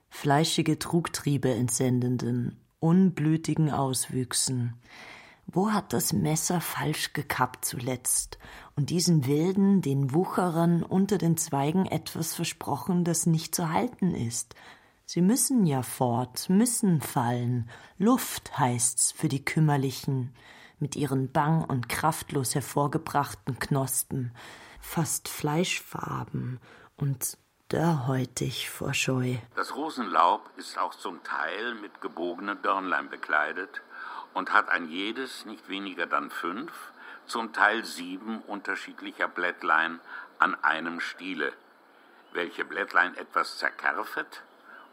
fleischige 0.09 0.79
Trugtriebe 0.79 1.53
entsendenden, 1.53 2.57
unblütigen 2.79 3.69
Auswüchsen, 3.69 4.73
wo 5.51 5.71
hat 5.71 5.93
das 5.93 6.13
Messer 6.13 6.61
falsch 6.61 7.13
gekappt 7.13 7.65
zuletzt 7.65 8.37
und 8.75 8.89
diesen 8.89 9.25
Wilden, 9.25 9.81
den 9.81 10.13
Wucherern 10.13 10.83
unter 10.83 11.17
den 11.17 11.37
Zweigen 11.37 11.85
etwas 11.85 12.35
versprochen, 12.35 13.03
das 13.03 13.25
nicht 13.25 13.55
zu 13.55 13.71
halten 13.71 14.13
ist? 14.13 14.55
Sie 15.05 15.21
müssen 15.21 15.65
ja 15.65 15.81
fort, 15.81 16.49
müssen 16.49 17.01
fallen. 17.01 17.67
Luft 17.97 18.59
heißt's 18.59 19.11
für 19.11 19.27
die 19.27 19.43
Kümmerlichen, 19.43 20.35
mit 20.77 20.95
ihren 20.95 21.31
bang 21.31 21.63
und 21.63 21.89
kraftlos 21.89 22.53
hervorgebrachten 22.53 23.57
Knospen, 23.57 24.31
fast 24.79 25.27
Fleischfarben 25.27 26.59
und 26.95 27.39
dörrhäutig 27.69 28.69
vor 28.69 28.93
Scheu. 28.93 29.37
Das 29.55 29.75
Rosenlaub 29.75 30.41
ist 30.57 30.77
auch 30.77 30.93
zum 30.93 31.23
Teil 31.23 31.73
mit 31.75 32.01
gebogenen 32.01 32.61
Dörnlein 32.61 33.09
bekleidet 33.09 33.81
und 34.33 34.53
hat 34.53 34.69
ein 34.69 34.87
jedes 34.89 35.45
nicht 35.45 35.69
weniger 35.69 36.05
dann 36.05 36.29
fünf, 36.29 36.71
zum 37.25 37.53
Teil 37.53 37.85
sieben 37.85 38.41
unterschiedlicher 38.41 39.27
Blättlein 39.27 39.99
an 40.39 40.55
einem 40.63 40.99
Stiele, 40.99 41.53
welche 42.31 42.65
Blättlein 42.65 43.15
etwas 43.15 43.57
zerkerfet 43.57 44.43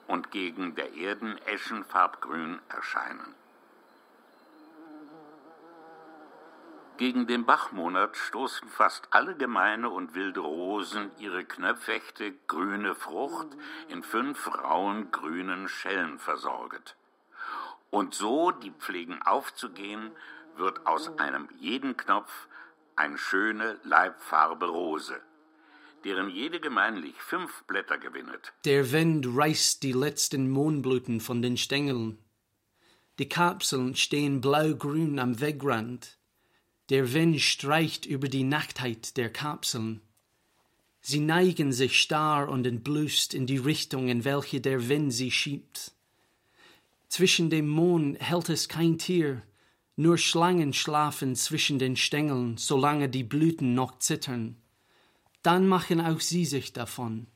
und 0.07 0.31
gegen 0.31 0.75
der 0.75 0.95
Erden 0.95 1.39
eschenfarbgrün 1.47 2.61
erscheinen. 2.69 3.35
Gegen 6.97 7.27
den 7.27 7.45
Bachmonat 7.45 8.17
stoßen 8.17 8.69
fast 8.71 9.09
alle 9.11 9.37
gemeine 9.37 9.91
und 9.91 10.15
wilde 10.15 10.41
Rosen 10.41 11.11
ihre 11.19 11.45
knöpfechte 11.45 12.33
grüne 12.47 12.95
Frucht 12.95 13.49
in 13.89 14.03
fünf 14.03 14.49
rauen 14.63 15.11
grünen 15.11 15.69
Schellen 15.69 16.19
versorget. 16.19 16.97
Und 17.97 18.13
so, 18.13 18.51
die 18.51 18.73
pflegen 18.73 19.23
aufzugehen, 19.23 20.11
wird 20.59 20.87
aus 20.87 21.19
einem 21.19 21.49
jeden 21.59 21.97
Knopf 21.97 22.31
eine 22.95 23.17
schöne 23.17 23.81
Leibfarbe 23.85 24.67
Rose, 24.67 25.19
deren 26.05 26.29
jede 26.29 26.61
gemeinlich 26.61 27.15
fünf 27.15 27.65
Blätter 27.65 27.97
gewinnet. 27.97 28.53
Der 28.67 28.93
Wind 28.93 29.27
reißt 29.35 29.83
die 29.83 29.93
letzten 29.93 30.51
Mohnblüten 30.51 31.23
von 31.23 31.41
den 31.41 31.57
Stängeln. 31.57 32.19
Die 33.19 33.31
Kapseln 33.31 33.97
stehen 33.97 34.43
blaugrün 34.43 35.19
am 35.19 35.41
Wegrand. 35.41 36.19
Der 36.91 37.15
Wind 37.15 37.41
streicht 37.41 38.05
über 38.05 38.29
die 38.29 38.45
Nacktheit 38.45 39.17
der 39.17 39.33
Kapseln. 39.33 40.03
Sie 41.01 41.21
neigen 41.21 41.73
sich 41.73 41.99
starr 41.99 42.51
und 42.51 42.67
entblößt 42.67 43.33
in 43.33 43.47
die 43.47 43.57
Richtung, 43.57 44.09
in 44.09 44.27
welche 44.27 44.61
der 44.61 44.91
Wind 44.91 45.15
sie 45.15 45.31
schiebt. 45.31 45.96
Zwischen 47.09 47.51
dem 47.51 47.69
Mond 47.69 48.21
hält 48.21 48.49
es 48.49 48.69
kein 48.69 48.99
Tier, 48.99 49.43
nur 49.97 50.19
Schlangen 50.19 50.73
schlafen 50.73 51.35
zwischen 51.37 51.79
den 51.79 51.97
Stängeln, 51.97 52.57
solange 52.59 53.09
die 53.09 53.25
Blüten 53.25 53.75
noch 53.75 53.99
zittern. 53.99 54.57
Dann 55.43 55.67
machen 55.67 56.01
auch 56.01 56.21
sie 56.21 56.45
sich 56.45 56.73
davon. 56.73 57.29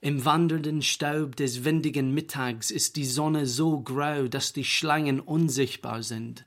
Im 0.00 0.24
wandernden 0.24 0.82
Staub 0.82 1.34
des 1.34 1.64
windigen 1.64 2.14
Mittags 2.14 2.70
ist 2.70 2.94
die 2.94 3.04
Sonne 3.06 3.46
so 3.46 3.80
grau, 3.80 4.28
dass 4.28 4.52
die 4.52 4.64
Schlangen 4.64 5.18
unsichtbar 5.18 6.04
sind. 6.04 6.46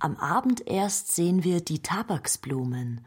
Am 0.00 0.16
Abend 0.16 0.66
erst 0.66 1.14
sehen 1.14 1.44
wir 1.44 1.60
die 1.60 1.82
Tabaksblumen. 1.82 3.06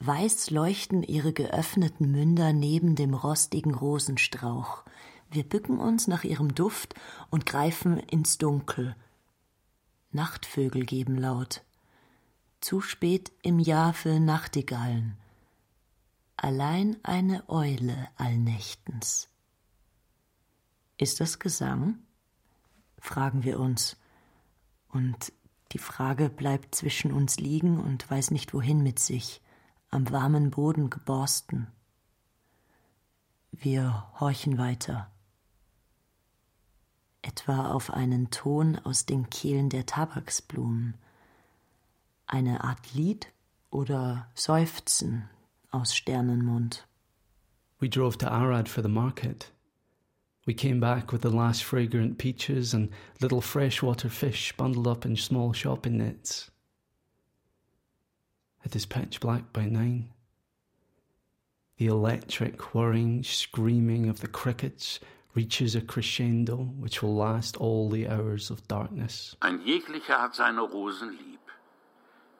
Weiß 0.00 0.50
leuchten 0.50 1.02
ihre 1.02 1.32
geöffneten 1.32 2.12
Münder 2.12 2.52
neben 2.52 2.94
dem 2.94 3.14
rostigen 3.14 3.74
Rosenstrauch. 3.74 4.84
Wir 5.30 5.42
bücken 5.42 5.78
uns 5.78 6.08
nach 6.08 6.24
ihrem 6.24 6.54
Duft 6.54 6.94
und 7.30 7.44
greifen 7.44 7.98
ins 7.98 8.38
Dunkel. 8.38 8.96
Nachtvögel 10.10 10.86
geben 10.86 11.16
laut. 11.16 11.62
Zu 12.60 12.80
spät 12.80 13.30
im 13.42 13.58
Jahr 13.58 13.92
für 13.92 14.20
Nachtigallen. 14.20 15.16
Allein 16.36 16.96
eine 17.02 17.48
Eule 17.48 18.08
allnächtens. 18.16 19.28
Ist 20.96 21.20
das 21.20 21.38
Gesang? 21.38 21.98
fragen 22.98 23.44
wir 23.44 23.60
uns. 23.60 23.96
Und 24.88 25.32
die 25.72 25.78
Frage 25.78 26.30
bleibt 26.30 26.74
zwischen 26.74 27.12
uns 27.12 27.38
liegen 27.38 27.78
und 27.78 28.10
weiß 28.10 28.30
nicht 28.30 28.54
wohin 28.54 28.82
mit 28.82 28.98
sich, 28.98 29.42
am 29.90 30.10
warmen 30.10 30.50
Boden 30.50 30.90
geborsten. 30.90 31.68
Wir 33.52 34.10
horchen 34.18 34.58
weiter. 34.58 35.10
Etwa 37.28 37.72
auf 37.72 37.90
einen 37.90 38.30
Ton 38.30 38.76
aus 38.84 39.04
den 39.04 39.28
Kehlen 39.28 39.68
der 39.68 39.84
Tabaksblumen. 39.84 40.94
Eine 42.26 42.64
Art 42.64 42.94
Lied 42.94 43.30
oder 43.70 44.30
Seufzen 44.34 45.28
aus 45.70 45.94
Sternenmund. 45.94 46.88
We 47.80 47.90
drove 47.90 48.16
to 48.18 48.28
Arad 48.28 48.66
for 48.66 48.82
the 48.82 48.88
market. 48.88 49.52
We 50.46 50.54
came 50.54 50.80
back 50.80 51.12
with 51.12 51.20
the 51.20 51.28
last 51.28 51.64
fragrant 51.64 52.16
peaches 52.16 52.72
and 52.72 52.88
little 53.20 53.42
freshwater 53.42 54.08
fish 54.08 54.56
bundled 54.56 54.86
up 54.86 55.04
in 55.04 55.14
small 55.14 55.52
shopping 55.52 55.98
nets. 55.98 56.50
It 58.64 58.74
is 58.74 58.86
pitch 58.86 59.20
black 59.20 59.52
by 59.52 59.66
nine. 59.66 60.08
The 61.76 61.88
electric 61.88 62.74
whirring, 62.74 63.22
screaming 63.22 64.08
of 64.08 64.20
the 64.20 64.28
crickets 64.28 64.98
reaches 65.34 65.74
a 65.74 65.80
crescendo 65.80 66.56
which 66.80 67.02
will 67.02 67.14
last 67.14 67.56
all 67.56 67.90
the 67.90 68.08
hours 68.08 68.50
of 68.50 68.66
darkness. 68.68 69.36
Ein 69.40 69.60
jeglicher 69.60 70.20
hat 70.20 70.34
seine 70.34 70.62
Rosen 70.62 71.10
lieb. 71.10 71.38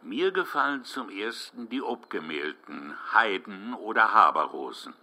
Mir 0.03 0.31
gefallen 0.33 0.85
zum 0.85 1.11
ersten 1.11 1.69
die 1.69 1.83
obgemehlten 1.83 2.95
Heiden- 3.13 3.75
oder 3.75 4.13
Haberrosen 4.13 4.95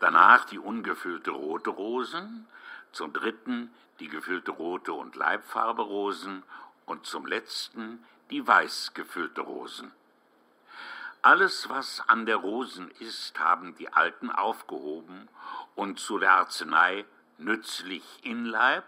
danach 0.00 0.44
die 0.44 0.58
ungefüllte 0.58 1.30
rote 1.30 1.70
Rosen, 1.70 2.46
zum 2.92 3.12
dritten 3.12 3.72
die 4.00 4.08
gefüllte 4.08 4.50
rote 4.50 4.92
und 4.92 5.16
Leibfarbe 5.16 5.82
Rosen 5.82 6.42
und 6.86 7.06
zum 7.06 7.26
letzten 7.26 8.04
die 8.30 8.46
weiß 8.46 8.92
gefüllte 8.94 9.42
Rosen. 9.42 9.92
Alles, 11.22 11.68
was 11.70 12.02
an 12.06 12.26
der 12.26 12.36
Rosen 12.36 12.90
ist, 13.00 13.38
haben 13.38 13.74
die 13.76 13.90
Alten 13.90 14.30
aufgehoben 14.30 15.28
und 15.74 15.98
zu 15.98 16.18
der 16.18 16.32
Arznei 16.32 17.04
nützlich 17.38 18.04
in 18.22 18.46
Leib 18.46 18.84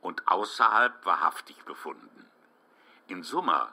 und 0.00 0.26
außerhalb 0.26 1.04
wahrhaftig 1.04 1.56
befunden. 1.64 2.26
In 3.08 3.22
Summa, 3.22 3.72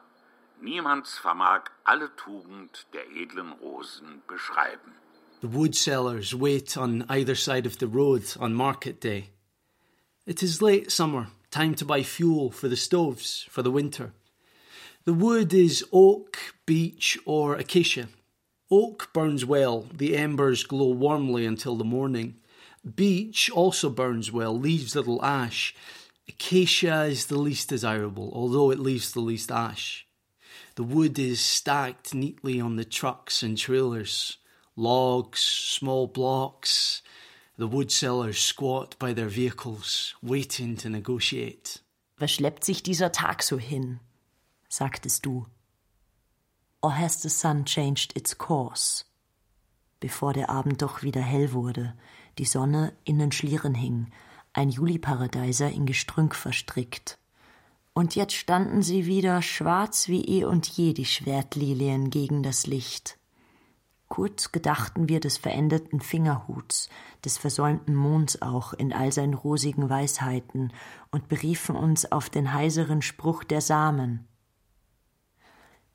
niemands 0.61 1.17
vermag 1.17 1.69
alle 1.83 2.15
Tugend 2.15 2.87
der 2.93 3.09
edlen 3.11 3.51
Rosen 3.53 4.21
beschreiben. 4.27 4.93
The 5.41 5.53
wood 5.53 5.75
sellers 5.75 6.33
wait 6.33 6.77
on 6.77 7.05
either 7.09 7.35
side 7.35 7.67
of 7.67 7.77
the 7.79 7.87
road 7.87 8.23
on 8.39 8.53
market 8.53 8.99
day. 8.99 9.29
It 10.25 10.41
is 10.41 10.61
late 10.61 10.91
summer, 10.91 11.27
time 11.51 11.75
to 11.75 11.85
buy 11.85 12.01
fuel 12.03 12.49
for 12.49 12.67
the 12.67 12.77
stoves 12.77 13.45
for 13.49 13.61
the 13.61 13.71
winter. 13.71 14.13
The 15.03 15.13
wood 15.13 15.53
is 15.53 15.85
oak, 15.91 16.37
beech, 16.65 17.19
or 17.25 17.55
acacia. 17.55 18.07
Oak 18.71 19.13
burns 19.13 19.45
well, 19.45 19.85
the 19.93 20.17
embers 20.17 20.63
glow 20.63 20.89
warmly 20.89 21.45
until 21.45 21.75
the 21.75 21.83
morning. 21.83 22.37
Beech 22.85 23.49
also 23.49 23.89
burns 23.89 24.31
well, 24.31 24.57
leaves 24.57 24.95
little 24.95 25.23
ash. 25.23 25.75
Acacia 26.27 27.03
is 27.05 27.25
the 27.25 27.37
least 27.37 27.69
desirable, 27.69 28.31
although 28.33 28.71
it 28.71 28.79
leaves 28.79 29.11
the 29.11 29.21
least 29.21 29.51
ash. 29.51 30.07
The 30.75 30.83
wood 30.83 31.17
is 31.17 31.39
stacked 31.39 32.13
neatly 32.13 32.59
on 32.59 32.75
the 32.75 32.85
trucks 32.85 33.41
and 33.41 33.57
trailers 33.57 34.37
logs, 34.75 35.39
small 35.39 36.07
blocks. 36.07 37.01
The 37.57 37.67
wood 37.67 37.91
sellers 37.91 38.39
squat 38.39 38.95
by 38.99 39.13
their 39.13 39.29
vehicles, 39.29 40.13
waiting 40.21 40.75
to 40.77 40.89
negotiate. 40.89 41.79
Was 42.19 42.31
schleppt 42.31 42.63
sich 42.63 42.83
dieser 42.83 43.11
Tag 43.11 43.41
so 43.41 43.57
hin? 43.57 43.99
sagtest 44.69 45.25
du. 45.25 45.45
Or 46.81 46.91
has 46.91 47.21
the 47.21 47.29
sun 47.29 47.65
changed 47.65 48.15
its 48.15 48.37
course? 48.37 49.05
Bevor 50.01 50.33
der 50.33 50.49
Abend 50.49 50.81
doch 50.81 51.01
wieder 51.01 51.21
hell 51.21 51.53
wurde, 51.53 51.95
die 52.37 52.45
Sonne 52.45 52.93
in 53.03 53.19
den 53.19 53.31
Schlieren 53.31 53.73
hing, 53.73 54.07
ein 54.53 54.69
Juliparadeiser 54.69 55.69
in 55.69 55.85
Gestrünk 55.85 56.35
verstrickt. 56.35 57.17
Und 57.93 58.15
jetzt 58.15 58.33
standen 58.33 58.81
sie 58.81 59.05
wieder 59.05 59.41
schwarz 59.41 60.07
wie 60.07 60.23
eh 60.25 60.45
und 60.45 60.67
je 60.67 60.93
die 60.93 61.05
Schwertlilien 61.05 62.09
gegen 62.09 62.43
das 62.43 62.67
Licht. 62.67 63.17
Kurz 64.07 64.51
gedachten 64.51 65.09
wir 65.09 65.19
des 65.19 65.37
veränderten 65.37 65.99
Fingerhuts, 65.99 66.89
des 67.23 67.37
versäumten 67.37 67.95
Monds 67.95 68.41
auch 68.41 68.73
in 68.73 68.93
all 68.93 69.11
seinen 69.11 69.33
rosigen 69.33 69.89
Weisheiten 69.89 70.71
und 71.09 71.27
beriefen 71.27 71.75
uns 71.75 72.11
auf 72.11 72.29
den 72.29 72.53
heiseren 72.53 73.01
Spruch 73.01 73.43
der 73.43 73.61
Samen. 73.61 74.27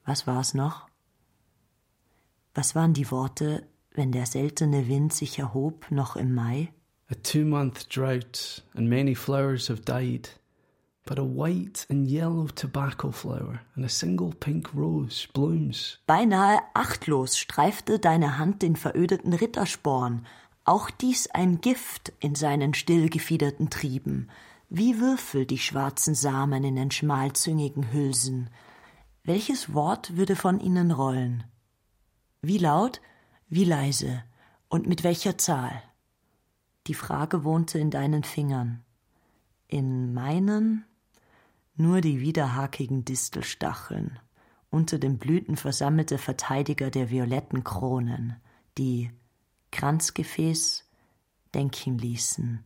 Was 0.04 0.26
war's 0.26 0.54
noch? 0.54 0.88
Was 2.54 2.74
waren 2.74 2.94
die 2.94 3.10
Worte, 3.10 3.68
wenn 4.00 4.12
der 4.12 4.24
seltene 4.24 4.88
Wind 4.88 5.12
sich 5.12 5.38
erhob, 5.38 5.90
noch 5.90 6.16
im 6.16 6.34
Mai? 6.34 6.72
A 7.10 7.14
two-month 7.22 7.94
drought, 7.94 8.64
and 8.74 8.88
many 8.88 9.14
flowers 9.14 9.68
have 9.68 9.82
died 9.82 10.30
but 11.04 11.18
a 11.18 11.22
white 11.22 11.86
and 11.90 12.08
yellow 12.08 12.46
tobacco 12.54 13.10
flower 13.10 13.60
and 13.74 13.84
a 13.84 13.88
single 13.90 14.32
pink 14.40 14.72
rose 14.74 15.28
blooms. 15.34 15.98
Beinahe 16.06 16.60
achtlos 16.72 17.36
streifte 17.36 17.98
deine 17.98 18.38
Hand 18.38 18.62
den 18.62 18.76
verödeten 18.76 19.34
Rittersporn, 19.34 20.24
auch 20.64 20.88
dies 20.88 21.28
ein 21.32 21.60
Gift 21.60 22.14
in 22.20 22.34
seinen 22.34 22.72
stillgefiederten 22.72 23.68
Trieben, 23.68 24.30
wie 24.70 24.98
Würfel 24.98 25.44
die 25.44 25.58
schwarzen 25.58 26.14
Samen 26.14 26.64
in 26.64 26.76
den 26.76 26.90
schmalzüngigen 26.90 27.92
Hülsen. 27.92 28.48
Welches 29.24 29.74
Wort 29.74 30.16
würde 30.16 30.36
von 30.36 30.58
ihnen 30.58 30.90
rollen? 30.90 31.44
Wie 32.40 32.58
laut, 32.58 33.02
wie 33.50 33.64
leise 33.64 34.22
und 34.68 34.86
mit 34.86 35.02
welcher 35.02 35.36
Zahl? 35.36 35.82
Die 36.86 36.94
Frage 36.94 37.42
wohnte 37.44 37.78
in 37.78 37.90
deinen 37.90 38.22
Fingern. 38.22 38.84
In 39.66 40.14
meinen 40.14 40.86
nur 41.74 42.00
die 42.00 42.20
widerhakigen 42.20 43.04
Distelstacheln, 43.04 44.20
unter 44.70 44.98
den 44.98 45.18
Blüten 45.18 45.56
versammelte 45.56 46.16
Verteidiger 46.16 46.90
der 46.90 47.10
violetten 47.10 47.64
Kronen, 47.64 48.40
die 48.78 49.10
Kranzgefäß 49.72 50.88
denken 51.52 51.98
ließen. 51.98 52.64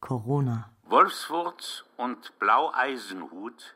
Corona. 0.00 0.70
Wolfswurz 0.84 1.84
und 1.98 2.38
Blaueisenhut 2.38 3.74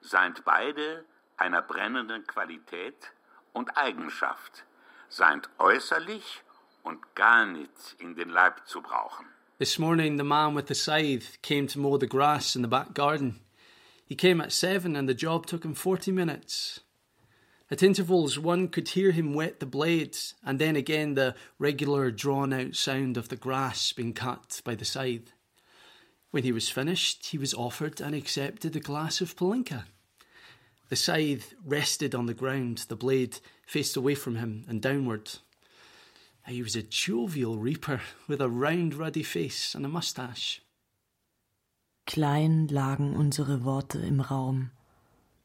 seid 0.00 0.44
beide 0.44 1.04
einer 1.36 1.62
brennenden 1.62 2.24
Qualität 2.26 3.12
und 3.52 3.76
Eigenschaft, 3.76 4.64
äußerlich 5.58 6.42
und 6.82 7.00
gar 7.14 7.46
nicht 7.46 7.70
in 7.98 8.14
den 8.14 8.30
Leib 8.30 8.66
zu 8.66 8.80
brauchen. 8.80 9.26
This 9.58 9.78
morning 9.78 10.16
the 10.16 10.24
man 10.24 10.54
with 10.56 10.68
the 10.68 10.74
scythe 10.74 11.40
came 11.42 11.66
to 11.68 11.78
mow 11.78 11.98
the 11.98 12.06
grass 12.06 12.56
in 12.56 12.62
the 12.62 12.68
back 12.68 12.94
garden. 12.94 13.40
He 14.04 14.16
came 14.16 14.40
at 14.40 14.52
seven 14.52 14.96
and 14.96 15.08
the 15.08 15.14
job 15.14 15.46
took 15.46 15.64
him 15.64 15.74
40 15.74 16.12
minutes. 16.12 16.80
At 17.70 17.82
intervals, 17.82 18.38
one 18.38 18.68
could 18.68 18.88
hear 18.88 19.12
him 19.12 19.32
wet 19.32 19.60
the 19.60 19.66
blades, 19.66 20.34
and 20.44 20.58
then 20.58 20.76
again 20.76 21.14
the 21.14 21.34
regular 21.58 22.10
drawn 22.10 22.52
out 22.52 22.76
sound 22.76 23.16
of 23.16 23.28
the 23.28 23.36
grass 23.36 23.92
being 23.94 24.12
cut 24.12 24.60
by 24.64 24.74
the 24.74 24.84
scythe. 24.84 25.32
When 26.32 26.42
he 26.42 26.52
was 26.52 26.68
finished, 26.68 27.28
he 27.28 27.38
was 27.38 27.54
offered 27.54 28.00
and 28.00 28.14
accepted 28.14 28.76
a 28.76 28.80
glass 28.80 29.20
of 29.20 29.36
palinka. 29.36 29.84
The 30.92 30.96
scythe 30.96 31.54
rested 31.64 32.14
on 32.14 32.26
the 32.26 32.34
ground, 32.34 32.84
the 32.88 32.96
blade 32.96 33.38
faced 33.64 33.96
away 33.96 34.14
from 34.14 34.36
him 34.36 34.66
and 34.68 34.82
downward. 34.82 35.38
He 36.46 36.62
was 36.62 36.76
a 36.76 36.82
jovial 36.82 37.56
reaper 37.56 38.02
with 38.28 38.42
a 38.42 38.50
round, 38.50 38.92
ruddy 38.92 39.22
face 39.22 39.74
and 39.74 39.86
a 39.86 39.88
moustache. 39.88 40.60
Klein 42.06 42.68
lagen 42.68 43.16
unsere 43.16 43.64
Worte 43.64 44.00
im 44.00 44.20
Raum, 44.20 44.70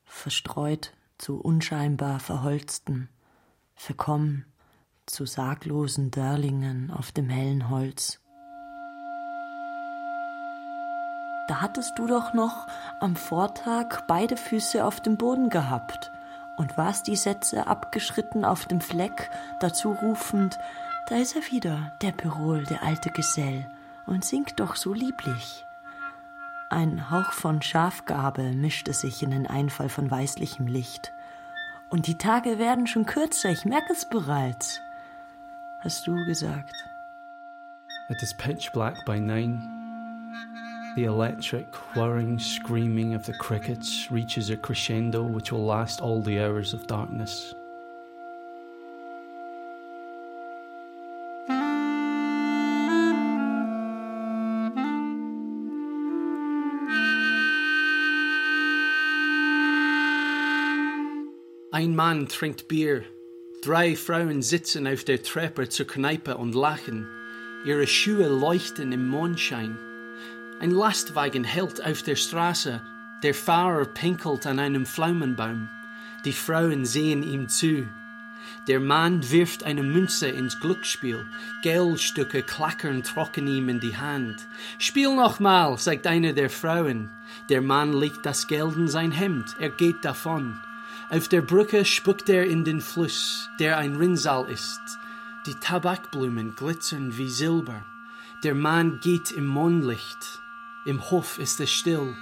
verstreut 0.03 0.91
zu 1.17 1.39
unscheinbar 1.39 2.19
verholzten, 2.19 3.07
verkommen 3.73 4.43
zu 5.05 5.25
saglosen 5.25 6.11
Dörlingen 6.11 6.91
auf 6.91 7.13
dem 7.13 7.29
hellen 7.29 7.69
Holz. 7.69 8.19
Da 11.47 11.61
hattest 11.61 11.97
du 11.97 12.07
doch 12.07 12.33
noch 12.33 12.67
am 12.99 13.15
Vortag 13.15 14.01
beide 14.07 14.37
Füße 14.37 14.83
auf 14.83 14.99
dem 14.99 15.17
Boden 15.17 15.49
gehabt 15.49 16.11
und 16.57 16.77
warst 16.77 17.07
die 17.07 17.15
Sätze 17.15 17.67
abgeschritten 17.67 18.43
auf 18.43 18.65
dem 18.65 18.81
Fleck, 18.81 19.29
dazu 19.59 19.91
rufend, 19.91 20.59
da 21.07 21.15
ist 21.15 21.35
er 21.35 21.51
wieder, 21.51 21.93
der 22.01 22.11
Pirol, 22.11 22.65
der 22.65 22.83
alte 22.83 23.11
Gesell, 23.11 23.65
und 24.05 24.25
singt 24.25 24.59
doch 24.59 24.75
so 24.75 24.93
lieblich. 24.93 25.65
Ein 26.69 27.09
Hauch 27.09 27.31
von 27.31 27.61
Schafgabe 27.61 28.51
mischte 28.51 28.91
sich 28.91 29.23
in 29.23 29.31
den 29.31 29.47
Einfall 29.47 29.87
von 29.87 30.11
weißlichem 30.11 30.67
Licht. 30.67 31.13
Und 31.89 32.07
die 32.07 32.17
Tage 32.17 32.59
werden 32.59 32.87
schon 32.87 33.05
kürzer, 33.05 33.49
ich 33.49 33.63
merke 33.63 33.93
es 33.93 34.03
bereits, 34.03 34.81
hast 35.79 36.05
du 36.07 36.15
gesagt. 36.25 36.73
It 38.09 38.21
is 38.21 38.33
pitch 38.33 38.73
black 38.73 39.05
by 39.05 39.17
nine. 39.17 39.61
The 40.97 41.05
electric 41.05 41.75
whirring 41.95 42.39
screaming 42.39 43.13
of 43.13 43.23
the 43.23 43.33
crickets 43.33 44.09
reaches 44.09 44.49
a 44.49 44.57
crescendo 44.57 45.21
which 45.21 45.51
will 45.51 45.63
last 45.63 46.01
all 46.01 46.23
the 46.23 46.39
hours 46.39 46.73
of 46.73 46.87
darkness. 46.87 47.53
Ein 61.71 61.95
Mann 61.95 62.27
trinkt 62.27 62.67
Bier. 62.67 63.05
Drei 63.61 63.95
Frauen 63.95 64.41
sitzen 64.41 64.87
auf 64.87 65.03
der 65.03 65.21
Treppe 65.21 65.69
zur 65.69 65.85
Kneipe 65.85 66.37
und 66.37 66.55
lachen. 66.55 67.07
Ihre 67.67 67.85
Schuhe 67.85 68.29
leuchten 68.29 68.91
im 68.91 69.07
Mondschein. 69.07 69.77
Ein 70.59 70.71
Lastwagen 70.71 71.43
hält 71.43 71.85
auf 71.85 72.01
der 72.01 72.15
Straße. 72.15 72.81
Der 73.21 73.35
Fahrer 73.35 73.85
pinkelt 73.85 74.47
an 74.47 74.57
einem 74.57 74.87
Pflaumenbaum. 74.87 75.69
Die 76.25 76.33
Frauen 76.33 76.83
sehen 76.83 77.21
ihm 77.21 77.47
zu. 77.47 77.87
Der 78.67 78.79
Mann 78.79 79.29
wirft 79.29 79.63
eine 79.63 79.83
Münze 79.83 80.27
ins 80.29 80.59
Glücksspiel. 80.59 81.27
Geldstücke 81.61 82.41
klackern 82.41 83.03
trocken 83.03 83.45
ihm 83.45 83.69
in 83.69 83.79
die 83.79 83.97
Hand. 83.97 84.47
Spiel 84.79 85.15
nochmal, 85.15 85.77
sagt 85.77 86.07
eine 86.07 86.33
der 86.33 86.49
Frauen. 86.49 87.11
Der 87.49 87.61
Mann 87.61 87.93
legt 87.93 88.25
das 88.25 88.47
Geld 88.47 88.75
in 88.77 88.87
sein 88.87 89.11
Hemd. 89.11 89.55
Er 89.59 89.69
geht 89.69 90.03
davon. 90.03 90.59
Auf 91.11 91.27
der 91.27 91.41
Brücke 91.41 91.85
spuckt 91.85 92.29
er 92.29 92.47
in 92.47 92.63
den 92.63 92.81
Fluss, 92.81 93.49
der 93.59 93.77
ein 93.77 93.95
Rinnsal 93.95 94.49
ist. 94.49 94.81
Die 95.45 95.55
Tabakblumen 95.55 96.55
glitzern 96.55 97.15
wie 97.15 97.29
Silber. 97.29 97.85
Der 98.43 98.55
Mann 98.55 98.99
geht 98.99 99.31
im 99.31 99.45
Mondlicht. 99.45 100.41
Im 100.87 101.11
Hof 101.11 101.37
ist 101.37 101.59
es 101.59 101.69
still. 101.69 102.15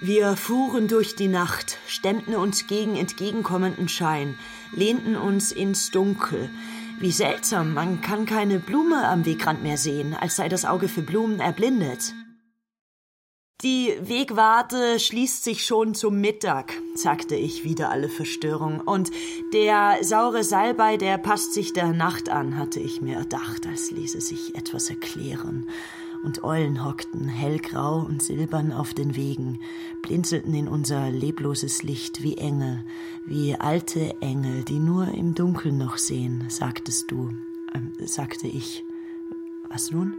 Wir 0.00 0.34
fuhren 0.34 0.88
durch 0.88 1.14
die 1.14 1.28
Nacht, 1.28 1.76
stemmten 1.86 2.34
uns 2.34 2.66
gegen 2.66 2.96
entgegenkommenden 2.96 3.86
Schein, 3.90 4.34
lehnten 4.72 5.14
uns 5.14 5.52
ins 5.52 5.90
Dunkel. 5.90 6.48
Wie 7.00 7.12
seltsam, 7.12 7.74
man 7.74 8.00
kann 8.00 8.24
keine 8.24 8.60
Blume 8.60 9.06
am 9.06 9.26
Wegrand 9.26 9.62
mehr 9.62 9.76
sehen, 9.76 10.14
als 10.14 10.36
sei 10.36 10.48
das 10.48 10.64
Auge 10.64 10.88
für 10.88 11.02
Blumen 11.02 11.38
erblindet. 11.38 12.14
Die 13.62 13.92
Wegwarte 14.00 14.98
schließt 14.98 15.44
sich 15.44 15.66
schon 15.66 15.94
zum 15.94 16.18
Mittag, 16.18 16.72
sagte 16.94 17.34
ich 17.34 17.62
wieder 17.64 17.90
alle 17.90 18.08
Verstörung. 18.08 18.80
Und 18.80 19.10
der 19.52 19.98
saure 20.00 20.44
Salbei, 20.44 20.96
der 20.96 21.18
passt 21.18 21.52
sich 21.52 21.74
der 21.74 21.92
Nacht 21.92 22.30
an, 22.30 22.56
hatte 22.56 22.80
ich 22.80 23.02
mir 23.02 23.16
erdacht, 23.16 23.66
als 23.66 23.90
ließe 23.90 24.22
sich 24.22 24.54
etwas 24.54 24.88
erklären. 24.88 25.68
Und 26.24 26.42
Eulen 26.44 26.84
hockten 26.84 27.28
hellgrau 27.28 28.00
und 28.00 28.22
silbern 28.22 28.72
auf 28.72 28.92
den 28.92 29.14
Wegen, 29.16 29.60
blinzelten 30.02 30.52
in 30.54 30.68
unser 30.68 31.10
lebloses 31.10 31.82
Licht 31.82 32.22
wie 32.22 32.36
Engel, 32.36 32.84
wie 33.24 33.54
alte 33.54 34.20
Engel, 34.20 34.64
die 34.64 34.78
nur 34.78 35.08
im 35.08 35.34
Dunkeln 35.34 35.78
noch 35.78 35.96
sehen, 35.96 36.44
sagtest 36.48 37.10
du, 37.10 37.30
äh, 37.72 38.06
sagte 38.06 38.48
ich. 38.48 38.84
Was 39.68 39.90
nun? 39.90 40.14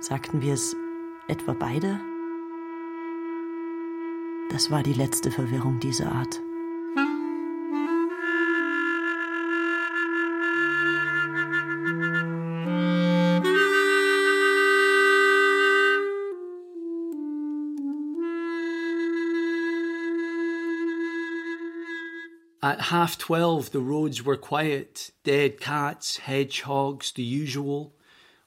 Sagten 0.00 0.40
wir 0.40 0.54
es 0.54 0.76
etwa 1.28 1.52
beide? 1.52 2.00
Das 4.50 4.70
war 4.70 4.82
die 4.82 4.92
letzte 4.92 5.30
Verwirrung 5.30 5.80
dieser 5.80 6.12
Art. 6.12 6.40
At 22.66 22.80
half 22.80 23.16
twelve, 23.16 23.70
the 23.70 23.78
roads 23.78 24.24
were 24.24 24.36
quiet. 24.36 25.12
Dead 25.22 25.60
cats, 25.60 26.16
hedgehogs, 26.16 27.12
the 27.12 27.22
usual. 27.22 27.94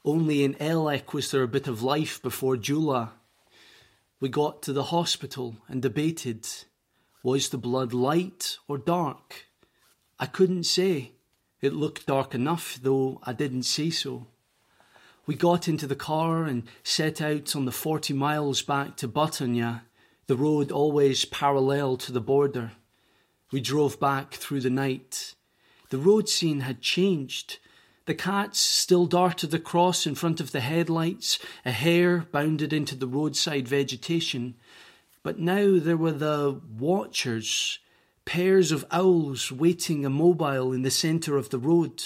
Only 0.04 0.44
in 0.44 0.56
Elec 0.56 1.14
was 1.14 1.32
there 1.32 1.44
a 1.44 1.48
bit 1.48 1.70
of 1.70 1.82
life 1.82 2.22
before 2.22 2.58
Jula. 2.58 3.14
We 4.20 4.28
got 4.28 4.62
to 4.64 4.74
the 4.74 4.92
hospital 4.92 5.56
and 5.70 5.82
debated 5.82 6.46
was 7.24 7.48
the 7.48 7.58
blood 7.58 7.94
light 7.94 8.58
or 8.68 8.78
dark? 8.78 9.48
I 10.20 10.26
couldn't 10.26 10.66
say. 10.66 11.14
It 11.62 11.72
looked 11.72 12.06
dark 12.06 12.36
enough, 12.36 12.78
though 12.82 13.22
I 13.24 13.32
didn't 13.32 13.64
say 13.64 13.90
so. 13.90 14.28
We 15.28 15.36
got 15.36 15.70
into 15.70 15.88
the 15.88 15.96
car 15.96 16.44
and 16.44 16.64
set 16.84 17.22
out 17.22 17.56
on 17.56 17.64
the 17.64 17.72
40 17.72 18.14
miles 18.16 18.64
back 18.64 18.98
to 18.98 19.08
Buttonia, 19.08 19.84
the 20.28 20.36
road 20.36 20.74
always 20.74 21.24
parallel 21.24 21.96
to 21.96 22.12
the 22.12 22.20
border. 22.20 22.74
We 23.52 23.62
drove 23.62 24.00
back 24.00 24.34
through 24.34 24.62
the 24.62 24.70
night. 24.70 25.36
The 25.90 25.98
road 25.98 26.30
scene 26.30 26.62
had 26.62 26.82
changed. 26.82 27.58
The 28.06 28.14
cats 28.14 28.60
still 28.60 29.06
darted 29.06 29.54
across 29.54 30.06
in 30.06 30.16
front 30.16 30.40
of 30.40 30.52
the 30.52 30.60
headlights, 30.60 31.40
a 31.66 31.72
hare 31.72 32.28
bounded 32.32 32.74
into 32.74 32.96
the 32.96 33.08
roadside 33.08 33.68
vegetation. 33.68 34.56
But 35.24 35.40
now 35.40 35.80
there 35.80 35.98
were 35.98 36.12
the 36.12 36.62
watchers, 36.78 37.80
pairs 38.26 38.72
of 38.72 38.86
owls 38.92 39.52
waiting 39.52 40.04
immobile 40.04 40.72
in 40.72 40.84
the 40.84 40.92
centre 40.92 41.38
of 41.38 41.50
the 41.50 41.60
road, 41.60 42.04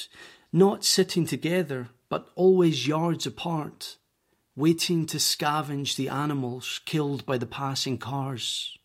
not 0.51 0.85
sitting 0.85 1.25
together, 1.25 1.89
but 2.07 2.29
always 2.35 2.87
yards 2.87 3.25
apart, 3.25 3.97
waiting 4.55 5.05
to 5.07 5.17
scavenge 5.17 5.95
the 5.95 6.09
animals 6.09 6.79
killed 6.85 7.25
by 7.25 7.37
the 7.37 7.45
passing 7.45 7.97
cars. 7.97 8.77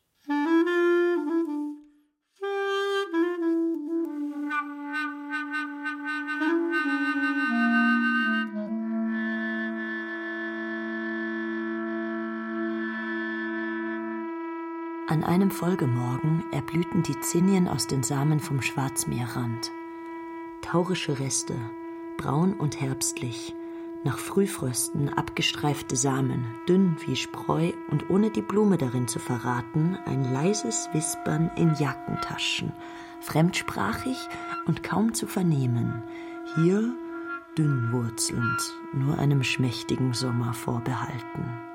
Einem 15.29 15.51
Folgemorgen 15.51 16.43
erblühten 16.53 17.03
die 17.03 17.21
Zinnien 17.21 17.69
aus 17.69 17.87
den 17.87 18.03
Samen 18.03 18.41
vom 18.41 18.63
Schwarzmeerrand. 18.63 19.71
Taurische 20.63 21.19
Reste, 21.19 21.55
braun 22.17 22.55
und 22.55 22.81
herbstlich, 22.81 23.55
nach 24.05 24.17
Frühfrösten 24.17 25.11
abgestreifte 25.11 25.97
Samen, 25.97 26.47
dünn 26.67 26.97
wie 27.05 27.15
Spreu 27.15 27.73
und 27.91 28.09
ohne 28.09 28.31
die 28.31 28.41
Blume 28.41 28.79
darin 28.79 29.07
zu 29.07 29.19
verraten, 29.19 29.99
ein 30.07 30.33
leises 30.33 30.89
Wispern 30.95 31.51
in 31.57 31.75
Jackentaschen, 31.79 32.73
fremdsprachig 33.21 34.17
und 34.67 34.83
kaum 34.83 35.13
zu 35.13 35.27
vernehmen. 35.27 36.03
Hier 36.55 36.95
dünnwurzelnd, 37.59 38.61
nur 38.95 39.19
einem 39.19 39.43
schmächtigen 39.43 40.15
Sommer 40.15 40.55
vorbehalten. 40.55 41.68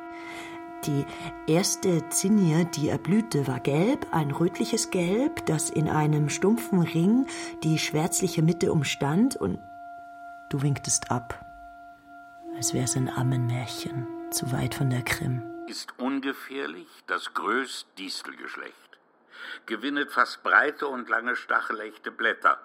Die 0.86 1.06
erste 1.48 2.10
Zinnie, 2.10 2.66
die 2.76 2.90
erblühte, 2.90 3.48
war 3.48 3.62
gelb, 3.62 4.06
ein 4.12 4.32
rötliches 4.32 4.90
Gelb, 4.90 5.46
das 5.46 5.70
in 5.70 5.88
einem 5.88 6.28
stumpfen 6.28 6.82
Ring 6.82 7.26
die 7.64 7.80
schwärzliche 7.80 8.42
Mitte 8.42 8.72
umstand, 8.72 9.38
und 9.38 9.60
du 10.50 10.62
winktest 10.62 11.10
ab, 11.10 11.40
als 12.58 12.74
wär's 12.74 12.98
ein 12.98 13.10
Ammenmärchen, 13.10 14.08
zu 14.32 14.52
weit 14.52 14.76
von 14.76 14.90
der 14.90 15.04
Krim. 15.04 15.42
Ist 15.68 15.98
ungefährlich 16.00 16.90
das 17.08 17.34
größt 17.34 17.88
Distelgeschlecht. 17.98 18.76
Gewinnet 19.66 20.12
fast 20.12 20.44
breite 20.44 20.88
und 20.88 21.08
lange 21.08 21.38
stachelechte 21.38 22.12
Blätter. 22.12 22.60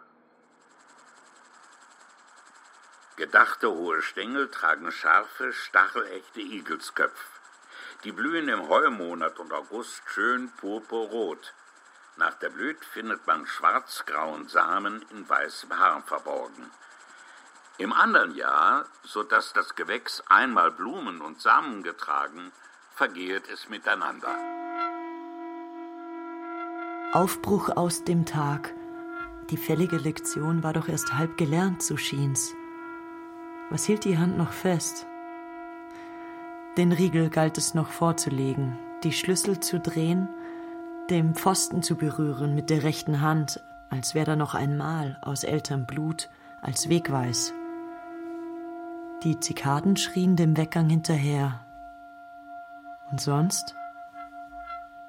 Gedachte 3.17 3.71
hohe 3.71 4.03
Stängel 4.03 4.49
tragen 4.51 4.91
scharfe, 4.91 5.53
stachelechte 5.53 6.41
Igelsköpfe. 6.41 7.38
Die 8.05 8.13
blühen 8.13 8.49
im 8.49 8.69
Heumonat 8.69 9.41
und 9.41 9.53
August 9.53 10.03
schön 10.07 10.51
purpurrot. 10.53 11.53
Nach 12.17 12.35
der 12.35 12.51
Blüt 12.51 12.85
findet 12.85 13.27
man 13.27 13.45
schwarzgrauen 13.47 14.49
Samen 14.49 15.05
in 15.11 15.29
weißem 15.29 15.77
Haar 15.77 16.03
verborgen. 16.03 16.71
Im 17.77 17.93
anderen 17.93 18.35
Jahr, 18.35 18.87
so 19.03 19.25
dass 19.25 19.53
das 19.53 19.75
Gewächs 19.75 20.23
einmal 20.29 20.71
Blumen 20.71 21.21
und 21.21 21.41
Samen 21.41 21.83
getragen, 21.83 22.53
vergeht 22.95 23.49
es 23.49 23.69
miteinander. 23.69 24.37
Aufbruch 27.13 27.71
aus 27.77 28.05
dem 28.05 28.27
Tag. 28.27 28.75
Die 29.51 29.57
fällige 29.57 29.97
Lektion 29.97 30.63
war 30.63 30.73
doch 30.73 30.89
erst 30.89 31.15
halb 31.15 31.37
gelernt, 31.37 31.83
so 31.83 31.97
schien's. 31.97 32.55
Was 33.71 33.85
hielt 33.85 34.05
die 34.05 34.19
Hand 34.19 34.37
noch 34.39 34.53
fest? 34.53 35.07
Den 36.79 36.93
Riegel 36.93 37.29
galt 37.29 37.59
es 37.59 37.75
noch 37.75 37.89
vorzulegen, 37.89 38.79
die 39.03 39.13
Schlüssel 39.13 39.59
zu 39.59 39.81
drehen, 39.81 40.29
dem 41.11 41.35
Pfosten 41.35 41.83
zu 41.83 41.97
berühren 41.97 42.55
mit 42.55 42.71
der 42.71 42.85
rechten 42.85 43.21
Hand, 43.21 43.65
als 43.91 44.15
wäre 44.15 44.27
da 44.27 44.37
noch 44.37 44.55
ein 44.55 44.77
Mal 44.77 45.19
aus 45.21 45.43
älterem 45.43 45.87
Blut, 45.87 46.31
als 46.63 46.89
Wegweis. 46.89 47.53
Die 49.25 49.41
Zikaden 49.41 49.97
schrien 49.97 50.37
dem 50.37 50.57
Weggang 50.57 50.89
hinterher. 50.89 51.59
Und 53.11 53.21
sonst 53.21 53.75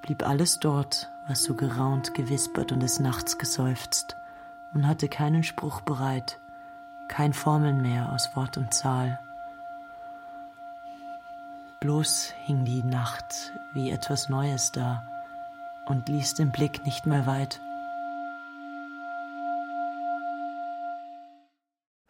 blieb 0.02 0.28
alles 0.28 0.60
dort, 0.60 1.12
was 1.28 1.44
so 1.44 1.54
geraunt, 1.54 2.16
gewispert 2.16 2.72
und 2.72 2.80
des 2.80 3.00
Nachts 3.00 3.38
geseufzt, 3.38 4.16
und 4.74 4.88
hatte 4.88 5.08
keinen 5.08 5.44
Spruch 5.44 5.82
bereit, 5.82 6.40
kein 7.10 7.32
Formeln 7.32 7.80
mehr 7.84 8.12
aus 8.12 8.36
Wort 8.36 8.58
und 8.58 8.74
Zahl. 8.74 9.20
Bloß 11.82 12.34
hing 12.46 12.66
die 12.66 12.84
Nacht 12.84 13.54
wie 13.74 13.90
etwas 13.90 14.28
Neues 14.28 14.72
da 14.74 15.02
und 15.88 16.10
ließ 16.10 16.34
den 16.34 16.52
Blick 16.52 16.84
nicht 16.86 17.06
mehr 17.06 17.26
weit. 17.26 17.62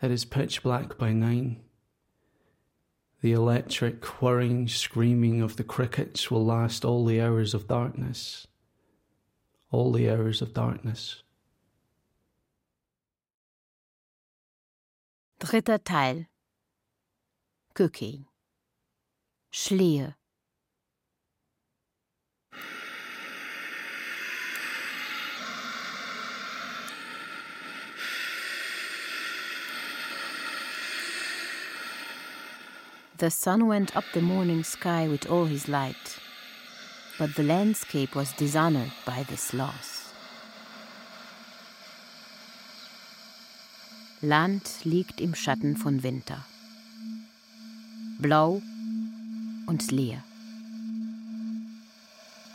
It 0.01 0.09
is 0.09 0.25
pitch 0.25 0.63
black 0.63 0.97
by 0.97 1.13
nine. 1.13 1.57
The 3.21 3.33
electric 3.33 4.21
whirring 4.21 4.67
screaming 4.67 5.43
of 5.43 5.57
the 5.57 5.63
crickets 5.63 6.31
will 6.31 6.43
last 6.43 6.83
all 6.83 7.05
the 7.05 7.21
hours 7.21 7.53
of 7.53 7.67
darkness. 7.67 8.47
All 9.71 9.91
the 9.91 10.09
hours 10.09 10.41
of 10.41 10.53
darkness. 10.53 11.21
Dritter 15.39 15.77
Teil. 15.83 16.25
Cookie. 17.75 18.25
Schlehe. 19.51 20.13
The 33.17 33.29
sun 33.29 33.67
went 33.67 33.97
up 33.97 34.05
the 34.13 34.21
morning 34.21 34.63
sky 34.63 35.07
with 35.09 35.29
all 35.29 35.43
his 35.43 35.67
light, 35.67 36.19
but 37.17 37.35
the 37.35 37.43
landscape 37.43 38.15
was 38.15 38.31
dishonored 38.31 38.93
by 39.05 39.23
this 39.23 39.53
loss. 39.53 40.13
Land 44.21 44.69
liegt 44.85 45.19
im 45.19 45.33
Schatten 45.33 45.75
von 45.75 46.01
Winter. 46.01 46.45
Blau 48.19 48.61
und 49.69 49.91
leer. 49.91 50.23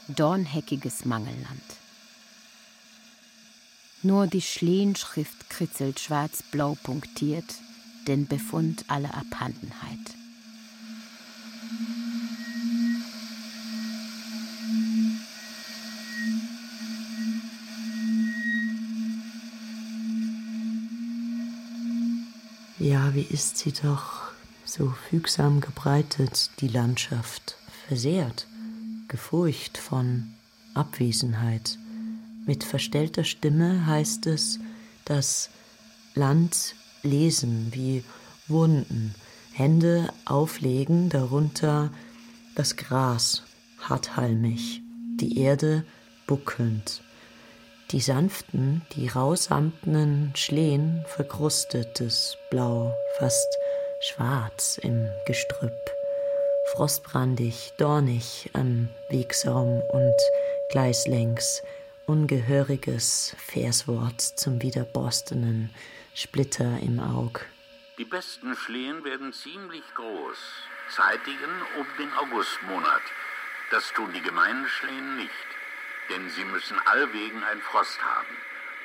Dornheckiges 0.08 1.04
Mangelland. 1.04 1.62
Nur 4.02 4.26
die 4.26 4.42
Schlehenschrift 4.42 5.48
kritzelt 5.48 6.00
schwarz-blau 6.00 6.76
punktiert 6.82 7.54
den 8.08 8.26
Befund 8.26 8.84
aller 8.88 9.14
Abhandenheit. 9.14 9.98
Ja, 22.78 23.14
wie 23.14 23.22
ist 23.22 23.56
sie 23.58 23.72
doch 23.72 24.23
so 24.76 24.92
fügsam 25.08 25.60
gebreitet, 25.60 26.50
die 26.58 26.66
Landschaft, 26.66 27.56
versehrt, 27.86 28.48
gefurcht 29.06 29.78
von 29.78 30.32
Abwesenheit. 30.74 31.78
Mit 32.44 32.64
verstellter 32.64 33.22
Stimme 33.22 33.86
heißt 33.86 34.26
es, 34.26 34.58
das 35.04 35.50
Land 36.14 36.74
lesen 37.04 37.68
wie 37.70 38.02
Wunden, 38.48 39.14
Hände 39.52 40.08
auflegen, 40.24 41.08
darunter 41.08 41.92
das 42.56 42.74
Gras 42.76 43.44
harthalmig, 43.78 44.82
die 45.20 45.38
Erde 45.38 45.84
buckelnd, 46.26 47.02
die 47.92 48.00
sanften, 48.00 48.82
die 48.96 49.06
rausamtenen 49.06 50.32
Schlehen 50.34 51.04
verkrustetes 51.06 52.36
Blau, 52.50 52.92
fast 53.18 53.46
schwarz 54.08 54.78
im 54.82 55.10
Gestrüpp, 55.26 55.90
frostbrandig, 56.72 57.72
dornig 57.76 58.50
am 58.52 58.88
Wegsaum 59.08 59.80
und 59.80 60.16
gleislängs, 60.70 61.62
ungehöriges 62.06 63.34
Verswort 63.38 64.20
zum 64.20 64.62
wiederborstenen 64.62 65.74
Splitter 66.14 66.78
im 66.82 67.00
Aug. 67.00 67.40
Die 67.98 68.04
besten 68.04 68.54
Schlehen 68.56 69.04
werden 69.04 69.32
ziemlich 69.32 69.84
groß, 69.94 70.38
zeitigen 70.90 71.54
um 71.78 71.86
den 71.98 72.12
Augustmonat. 72.14 73.02
Das 73.70 73.92
tun 73.92 74.12
die 74.12 74.22
gemeinen 74.22 74.66
Schlehen 74.66 75.16
nicht 75.16 75.54
denn 76.10 76.28
sie 76.30 76.44
müssen 76.44 76.78
allwegen 76.86 77.42
ein 77.44 77.60
Frost 77.62 78.02
haben, 78.02 78.36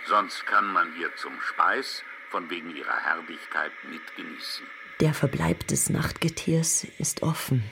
sonst 0.06 0.46
kann 0.46 0.72
man 0.72 0.96
ihr 0.98 1.14
zum 1.16 1.40
Speis 1.42 2.04
von 2.30 2.50
wegen 2.50 2.76
ihrer 2.76 2.98
Herrlichkeit 2.98 3.72
nicht 3.90 4.16
genießen. 4.16 4.66
Der 5.00 5.14
Verbleib 5.14 5.66
des 5.68 5.90
Nachtgetiers 5.90 6.86
ist 6.98 7.24
offen. 7.24 7.64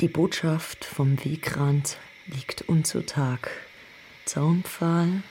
Die 0.00 0.08
Botschaft 0.08 0.86
vom 0.86 1.22
Wegrand 1.22 1.98
liegt 2.26 2.62
unzutag. 2.62 3.50
Zaunpfahl 4.24 5.22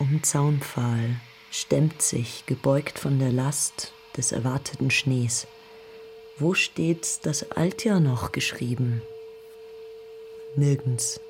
um 0.00 0.22
Zaunpfahl 0.24 1.20
stemmt 1.52 2.02
sich, 2.02 2.44
gebeugt 2.46 2.98
von 2.98 3.20
der 3.20 3.30
Last 3.30 3.92
des 4.16 4.32
erwarteten 4.32 4.90
Schnees. 4.90 5.46
Wo 6.38 6.54
steht 6.54 7.24
das 7.24 7.52
Altjahr 7.52 8.00
noch 8.00 8.32
geschrieben? 8.32 9.02
Nirgends. 10.56 11.20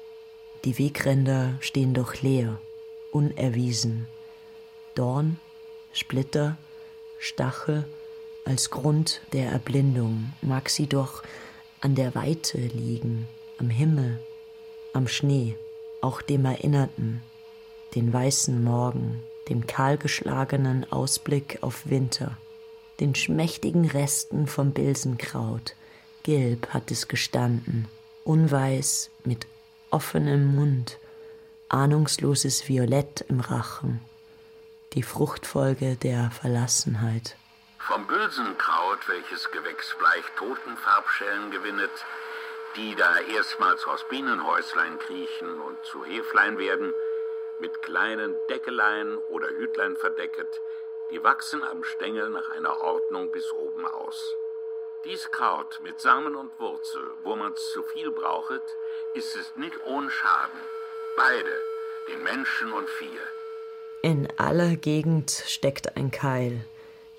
Die 0.64 0.78
Wegränder 0.78 1.58
stehen 1.60 1.92
doch 1.92 2.22
leer, 2.22 2.60
unerwiesen. 3.12 4.06
Dorn, 4.94 5.38
Splitter, 5.92 6.56
Stachel 7.18 7.84
als 8.48 8.70
Grund 8.70 9.20
der 9.34 9.50
Erblindung 9.50 10.32
mag 10.40 10.70
sie 10.70 10.86
doch 10.86 11.22
an 11.80 11.94
der 11.94 12.14
Weite 12.14 12.56
liegen, 12.58 13.28
am 13.58 13.68
Himmel, 13.68 14.18
am 14.94 15.06
Schnee, 15.06 15.54
auch 16.00 16.22
dem 16.22 16.46
Erinnerten, 16.46 17.22
den 17.94 18.10
weißen 18.10 18.64
Morgen, 18.64 19.22
dem 19.50 19.66
kahlgeschlagenen 19.66 20.90
Ausblick 20.90 21.58
auf 21.60 21.90
Winter, 21.90 22.38
den 23.00 23.14
schmächtigen 23.14 23.84
Resten 23.84 24.46
vom 24.46 24.72
Bilsenkraut. 24.72 25.74
Gelb 26.22 26.68
hat 26.70 26.90
es 26.90 27.06
gestanden, 27.06 27.86
unweiß 28.24 29.10
mit 29.24 29.46
offenem 29.90 30.54
Mund, 30.54 30.98
ahnungsloses 31.68 32.66
Violett 32.66 33.26
im 33.28 33.40
Rachen, 33.40 34.00
die 34.94 35.02
Fruchtfolge 35.02 35.96
der 35.96 36.30
Verlassenheit. 36.30 37.36
Vom 37.88 38.06
Bülsenkraut, 38.06 39.08
welches 39.08 39.50
Gewächs 39.50 39.94
bleich 39.98 40.24
Totenfarbschellen 40.36 41.50
gewinnet, 41.50 41.90
die 42.76 42.94
da 42.94 43.18
erstmals 43.20 43.86
aus 43.86 44.04
Bienenhäuslein 44.10 44.98
kriechen 44.98 45.58
und 45.62 45.82
zu 45.86 46.04
Heflein 46.04 46.58
werden, 46.58 46.92
mit 47.60 47.80
kleinen 47.80 48.36
Deckelein 48.50 49.16
oder 49.30 49.48
Hütlein 49.48 49.96
verdecket, 49.96 50.60
die 51.10 51.24
wachsen 51.24 51.64
am 51.64 51.82
Stängel 51.82 52.28
nach 52.28 52.50
einer 52.50 52.78
Ordnung 52.82 53.32
bis 53.32 53.50
oben 53.52 53.86
aus. 53.86 54.34
Dies 55.06 55.30
Kraut 55.30 55.80
mit 55.82 55.98
Samen 55.98 56.36
und 56.36 56.50
Wurzel, 56.60 57.10
wo 57.22 57.36
man's 57.36 57.70
zu 57.72 57.82
viel 57.84 58.10
brauchet, 58.10 58.64
ist 59.14 59.34
es 59.34 59.56
nicht 59.56 59.82
ohne 59.86 60.10
Schaden. 60.10 60.60
Beide, 61.16 61.62
den 62.06 62.22
Menschen 62.22 62.70
und 62.70 62.90
Vieh. 62.90 63.18
In 64.02 64.28
aller 64.36 64.76
Gegend 64.76 65.30
steckt 65.30 65.96
ein 65.96 66.10
Keil. 66.10 66.66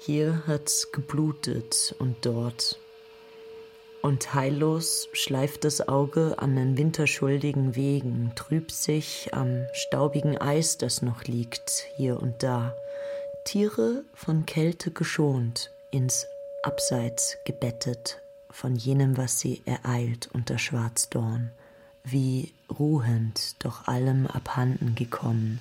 Hier 0.02 0.44
hat's 0.48 0.92
geblutet 0.92 1.94
und 2.00 2.26
dort. 2.26 2.80
Und 4.02 4.34
heillos 4.34 5.10
schleift 5.12 5.66
das 5.66 5.88
Auge 5.88 6.36
an 6.40 6.56
den 6.56 6.78
winterschuldigen 6.78 7.76
Wegen, 7.76 8.32
trübt 8.36 8.72
sich 8.72 9.34
am 9.34 9.66
staubigen 9.74 10.38
Eis, 10.38 10.78
das 10.78 11.02
noch 11.02 11.26
liegt, 11.26 11.86
hier 11.98 12.22
und 12.22 12.42
da. 12.42 12.74
Tiere 13.44 14.04
von 14.14 14.46
Kälte 14.46 14.92
geschont, 14.92 15.72
ins 15.92 16.26
Abseits 16.64 17.38
gebettet 17.46 18.22
von 18.50 18.76
jenem, 18.76 19.18
was 19.18 19.40
sie 19.40 19.62
ereilt 19.66 20.30
unter 20.34 20.58
Schwarzdorn, 20.58 21.52
wie 22.04 22.54
ruhend 22.78 23.64
doch 23.64 23.88
allem 23.88 24.28
abhanden 24.28 24.96
gekommen, 24.96 25.60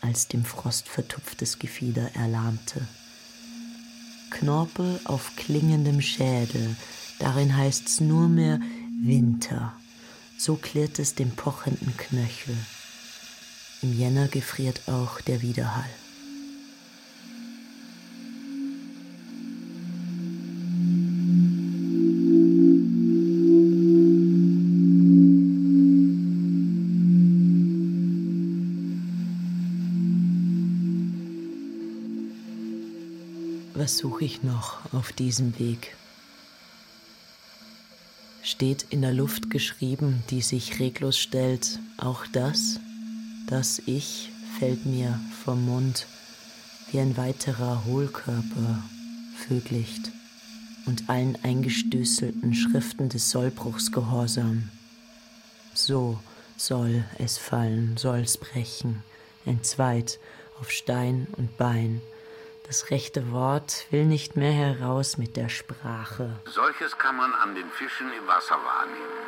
als 0.00 0.28
dem 0.28 0.44
Frost 0.44 0.88
vertupftes 0.88 1.58
Gefieder 1.58 2.10
erlahmte. 2.14 2.86
Knorpel 4.30 5.00
auf 5.04 5.36
klingendem 5.36 6.00
Schädel, 6.00 6.76
darin 7.18 7.56
heißt's 7.56 8.00
nur 8.00 8.28
mehr 8.28 8.60
Winter, 9.02 9.74
so 10.38 10.56
klirrt 10.56 10.98
es 10.98 11.14
dem 11.14 11.30
pochenden 11.30 11.96
Knöchel. 11.96 12.56
Im 13.82 13.98
Jänner 13.98 14.28
gefriert 14.28 14.82
auch 14.88 15.20
der 15.20 15.42
Widerhall. 15.42 15.90
Suche 34.00 34.24
ich 34.24 34.42
noch 34.42 34.78
auf 34.94 35.12
diesem 35.12 35.58
Weg? 35.58 35.94
Steht 38.42 38.86
in 38.88 39.02
der 39.02 39.12
Luft 39.12 39.50
geschrieben, 39.50 40.24
die 40.30 40.40
sich 40.40 40.80
reglos 40.80 41.18
stellt, 41.18 41.78
auch 41.98 42.24
das? 42.32 42.80
Das 43.46 43.82
Ich 43.84 44.30
fällt 44.58 44.86
mir 44.86 45.20
vom 45.44 45.66
Mund 45.66 46.06
wie 46.90 46.98
ein 46.98 47.18
weiterer 47.18 47.84
Hohlkörper, 47.84 48.82
Vöglicht 49.46 50.10
und 50.86 51.10
allen 51.10 51.36
eingestößelten 51.42 52.54
Schriften 52.54 53.10
des 53.10 53.30
Sollbruchs 53.30 53.92
gehorsam. 53.92 54.70
So 55.74 56.18
soll 56.56 57.04
es 57.18 57.36
fallen, 57.36 57.98
soll's 57.98 58.38
brechen, 58.38 59.02
entzweit 59.44 60.18
auf 60.58 60.70
Stein 60.70 61.26
und 61.36 61.58
Bein, 61.58 62.00
das 62.70 62.92
rechte 62.92 63.32
Wort 63.32 63.86
will 63.90 64.04
nicht 64.04 64.36
mehr 64.36 64.52
heraus 64.52 65.18
mit 65.18 65.36
der 65.36 65.48
Sprache. 65.48 66.30
Solches 66.44 66.96
kann 66.98 67.16
man 67.16 67.34
an 67.34 67.56
den 67.56 67.68
Fischen 67.68 68.12
im 68.12 68.28
Wasser 68.28 68.54
wahrnehmen. 68.54 69.22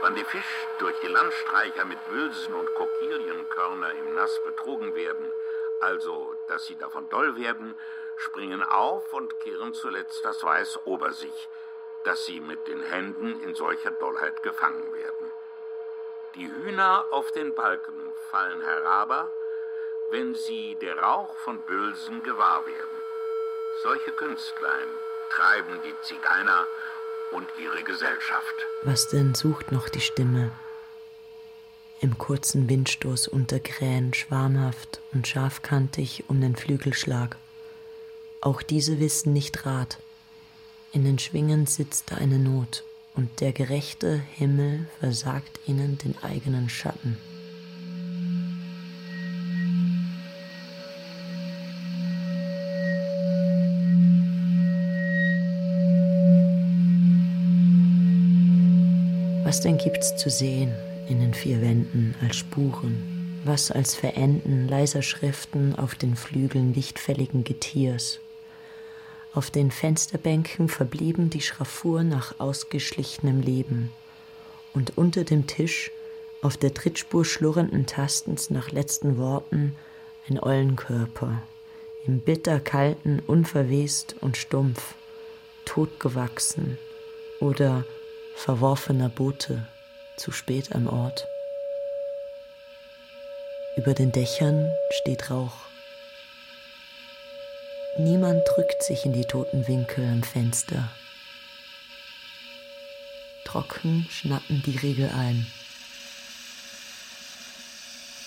Wann 0.00 0.14
die 0.14 0.22
Fisch 0.22 0.66
durch 0.78 0.94
die 1.00 1.08
Landstreicher 1.08 1.84
mit 1.86 1.98
Wülsen 2.08 2.54
und 2.54 2.72
Kokilienkörner 2.76 3.90
im 3.94 4.14
Nass 4.14 4.30
betrogen 4.46 4.94
werden, 4.94 5.26
also 5.80 6.36
dass 6.46 6.66
sie 6.66 6.76
davon 6.76 7.08
doll 7.08 7.34
werden, 7.34 7.74
springen 8.16 8.62
auf 8.62 9.12
und 9.12 9.40
kehren 9.40 9.74
zuletzt 9.74 10.24
das 10.24 10.44
Weiß 10.44 10.78
ober 10.84 11.12
sich, 11.12 11.48
dass 12.04 12.26
sie 12.26 12.38
mit 12.38 12.68
den 12.68 12.80
Händen 12.80 13.42
in 13.42 13.56
solcher 13.56 13.90
Dollheit 13.90 14.44
gefangen 14.44 14.92
werden. 14.92 15.32
Die 16.36 16.48
Hühner 16.48 17.06
auf 17.10 17.32
den 17.32 17.56
Balken 17.56 18.12
fallen 18.30 18.60
herab, 18.60 19.32
wenn 20.10 20.34
sie 20.34 20.76
der 20.80 20.98
Rauch 20.98 21.34
von 21.44 21.60
Bülsen 21.62 22.22
gewahr 22.22 22.64
werden. 22.66 22.98
Solche 23.82 24.10
Künstlein 24.12 24.88
treiben 25.30 25.80
die 25.84 25.94
Zigeuner 26.02 26.66
und 27.32 27.46
ihre 27.62 27.82
Gesellschaft. 27.82 28.54
Was 28.82 29.08
denn 29.08 29.34
sucht 29.34 29.70
noch 29.70 29.88
die 29.88 30.00
Stimme? 30.00 30.50
Im 32.00 32.16
kurzen 32.16 32.68
Windstoß 32.68 33.28
unter 33.28 33.60
Krähen 33.60 34.14
schwarmhaft 34.14 35.00
und 35.12 35.26
scharfkantig 35.26 36.24
um 36.28 36.40
den 36.40 36.56
Flügelschlag. 36.56 37.36
Auch 38.40 38.62
diese 38.62 39.00
wissen 39.00 39.32
nicht 39.32 39.66
Rat. 39.66 39.98
In 40.92 41.04
den 41.04 41.18
Schwingen 41.18 41.66
sitzt 41.66 42.12
eine 42.12 42.38
Not, 42.38 42.84
und 43.14 43.40
der 43.40 43.52
gerechte 43.52 44.22
Himmel 44.36 44.86
versagt 45.00 45.58
ihnen 45.66 45.98
den 45.98 46.16
eigenen 46.22 46.70
Schatten. 46.70 47.18
Was 59.48 59.62
denn 59.62 59.78
gibt's 59.78 60.14
zu 60.14 60.28
sehen 60.28 60.74
in 61.08 61.20
den 61.20 61.32
vier 61.32 61.62
Wänden 61.62 62.14
als 62.20 62.36
Spuren? 62.36 63.40
Was 63.46 63.70
als 63.70 63.94
Verenden 63.94 64.68
leiser 64.68 65.00
Schriften 65.00 65.74
auf 65.74 65.94
den 65.94 66.16
Flügeln 66.16 66.74
lichtfälligen 66.74 67.44
Getiers? 67.44 68.20
Auf 69.32 69.50
den 69.50 69.70
Fensterbänken 69.70 70.68
verblieben 70.68 71.30
die 71.30 71.40
Schraffuren 71.40 72.10
nach 72.10 72.38
ausgeschlichenem 72.38 73.40
Leben. 73.40 73.90
Und 74.74 74.98
unter 74.98 75.24
dem 75.24 75.46
Tisch, 75.46 75.90
auf 76.42 76.58
der 76.58 76.74
Trittspur 76.74 77.24
schlurrenden 77.24 77.86
Tastens 77.86 78.50
nach 78.50 78.70
letzten 78.70 79.16
Worten, 79.16 79.74
ein 80.28 80.38
Eulenkörper, 80.38 81.40
im 82.06 82.20
bitterkalten, 82.20 83.20
unverwest 83.26 84.14
und 84.20 84.36
stumpf, 84.36 84.94
totgewachsen 85.64 86.76
oder 87.40 87.86
verworfener 88.38 89.08
Boote, 89.08 89.66
zu 90.16 90.30
spät 90.30 90.72
am 90.72 90.86
Ort. 90.86 91.26
Über 93.76 93.94
den 93.94 94.12
Dächern 94.12 94.72
steht 94.90 95.30
Rauch. 95.30 95.56
Niemand 97.98 98.42
drückt 98.54 98.82
sich 98.84 99.04
in 99.04 99.12
die 99.12 99.24
toten 99.24 99.66
Winkel 99.66 100.04
am 100.04 100.22
Fenster. 100.22 100.88
Trocken 103.44 104.06
schnappen 104.08 104.62
die 104.64 104.76
Riegel 104.76 105.10
ein. 105.10 105.46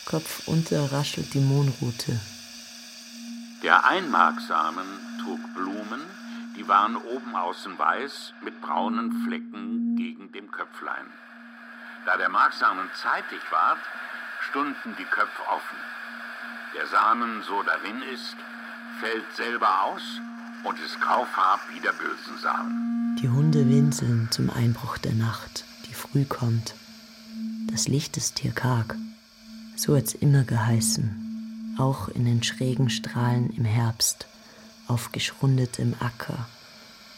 Kopf 0.05 0.45
unter 0.47 0.91
raschelt 0.91 1.33
die 1.33 1.39
Mohnrute. 1.39 2.19
Der 3.63 3.85
Einmarksamen 3.85 4.87
trug 5.23 5.39
Blumen, 5.55 6.01
die 6.57 6.67
waren 6.67 6.97
oben 6.97 7.33
außen 7.33 7.79
weiß 7.79 8.33
mit 8.43 8.59
braunen 8.61 9.25
Flecken 9.25 9.50
Köpflein. 10.71 11.05
Da 12.05 12.17
der 12.17 12.29
Marksamen 12.29 12.89
zeitig 13.01 13.39
ward, 13.51 13.79
stunden 14.49 14.95
die 14.97 15.03
Köpfe 15.03 15.41
offen. 15.47 15.77
Der 16.75 16.87
Samen, 16.87 17.43
so 17.43 17.61
darin 17.63 18.01
ist, 18.13 18.35
fällt 18.99 19.31
selber 19.35 19.83
aus 19.83 20.01
und 20.63 20.79
ist 20.79 20.99
graufarb 21.01 21.59
wie 21.73 21.79
der 21.79 21.93
Bösensamen. 21.93 23.17
Die 23.21 23.29
Hunde 23.29 23.67
winseln 23.67 24.29
zum 24.31 24.49
Einbruch 24.49 24.97
der 24.97 25.13
Nacht, 25.13 25.65
die 25.87 25.93
früh 25.93 26.25
kommt. 26.25 26.75
Das 27.71 27.87
Licht 27.87 28.17
ist 28.17 28.39
hier 28.39 28.51
karg, 28.51 28.95
so 29.75 29.95
hat's 29.95 30.13
immer 30.13 30.43
geheißen, 30.43 31.75
auch 31.77 32.09
in 32.09 32.25
den 32.25 32.43
schrägen 32.43 32.89
Strahlen 32.89 33.49
im 33.51 33.65
Herbst, 33.65 34.27
auf 34.87 35.11
geschrundetem 35.11 35.95
Acker, 35.99 36.47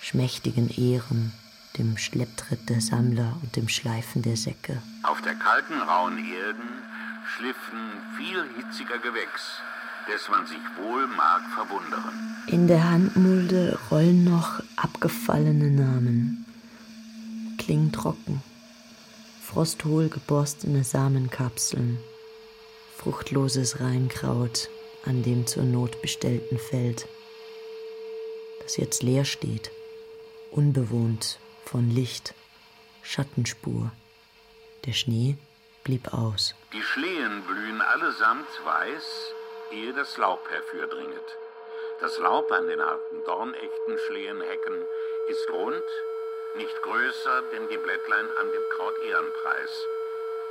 schmächtigen 0.01 0.70
Ehren, 0.70 1.32
dem 1.78 1.97
Schlepptritt 1.97 2.69
der 2.69 2.82
Sammler 2.82 3.36
und 3.41 3.55
dem 3.55 3.67
Schleifen 3.67 4.21
der 4.21 4.38
Säcke. 4.38 4.82
Auf 5.03 5.21
der 5.21 5.36
kalten, 5.36 5.82
rauen 5.82 6.17
Erden 6.17 6.69
schliffen 7.36 7.80
viel 8.17 8.43
hitziger 8.57 8.99
Gewächs, 8.99 9.59
des 10.11 10.30
man 10.30 10.45
sich 10.45 10.59
wohl 10.78 11.07
mag 11.07 11.41
verwundern. 11.55 12.36
In 12.47 12.67
der 12.67 12.89
Handmulde 12.89 13.80
rollen 13.89 14.24
noch 14.24 14.61
abgefallene 14.76 15.71
Namen, 15.71 16.45
klingen 17.57 17.91
trocken, 17.91 18.43
frosthohl 19.41 20.09
geborstene 20.09 20.84
Samenkapseln, 20.84 21.97
fruchtloses 22.97 23.80
Reinkraut 23.80 24.69
an 25.05 25.24
dem 25.24 25.47
zur 25.47 25.63
Not 25.63 26.01
bestellten 26.01 26.59
Feld, 26.59 27.07
das 28.61 28.78
jetzt 28.78 29.01
leer 29.01 29.26
steht, 29.26 29.71
unbewohnt 30.51 31.39
von 31.74 31.89
Licht, 31.89 32.36
Schattenspur. 33.01 33.89
Der 34.86 34.93
Schnee 34.93 35.38
blieb 35.84 36.13
aus. 36.13 36.53
Die 36.71 36.84
Schlehen 36.84 37.41
blühen 37.47 37.82
allesamt 37.82 38.47
weiß, 38.63 39.34
ehe 39.71 39.91
das 39.93 40.15
Laub 40.19 40.47
herfürdringet. 40.51 41.30
Das 41.99 42.19
Laub 42.19 42.51
an 42.51 42.67
den 42.67 42.80
harten 42.80 43.24
dornechten 43.26 43.97
Schlehenhecken 44.05 44.84
ist 45.30 45.49
rund, 45.49 45.89
nicht 46.57 46.80
größer, 46.84 47.41
denn 47.51 47.67
die 47.69 47.78
Blättlein 47.78 48.28
an 48.39 48.51
dem 48.51 48.69
Kraut 48.76 48.97
Ehrenpreis. 49.09 49.74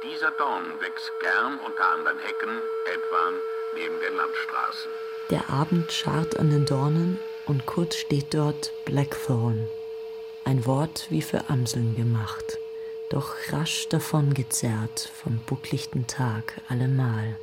Dieser 0.02 0.32
Dorn 0.32 0.80
wächst 0.80 1.12
gern 1.20 1.60
unter 1.60 1.88
anderen 1.88 2.18
Hecken, 2.18 2.58
etwa 2.92 3.30
neben 3.76 4.00
den 4.00 4.16
Landstraßen. 4.16 4.90
Der 5.30 5.48
Abend 5.50 5.92
scharrt 5.92 6.36
an 6.36 6.50
den 6.50 6.66
Dornen 6.66 7.20
und 7.46 7.64
kurz 7.66 7.94
steht 7.94 8.34
dort 8.34 8.72
Blackthorn 8.86 9.68
ein 10.44 10.66
Wort 10.66 11.06
wie 11.10 11.22
für 11.22 11.48
Amseln 11.50 11.94
gemacht, 11.96 12.58
doch 13.10 13.34
rasch 13.50 13.88
davon 13.88 14.34
gezerrt 14.34 15.10
vom 15.14 15.38
bucklichten 15.46 16.06
Tag 16.06 16.60
allemal. 16.68 17.36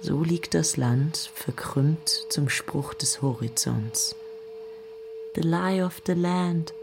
So 0.00 0.22
liegt 0.22 0.54
das 0.54 0.76
Land 0.76 1.30
verkrümmt 1.34 2.26
zum 2.28 2.48
Spruch 2.48 2.94
des 2.94 3.22
Horizonts, 3.22 4.14
the 5.34 5.42
lie 5.42 5.84
of 5.84 6.02
the 6.06 6.12
land. 6.12 6.74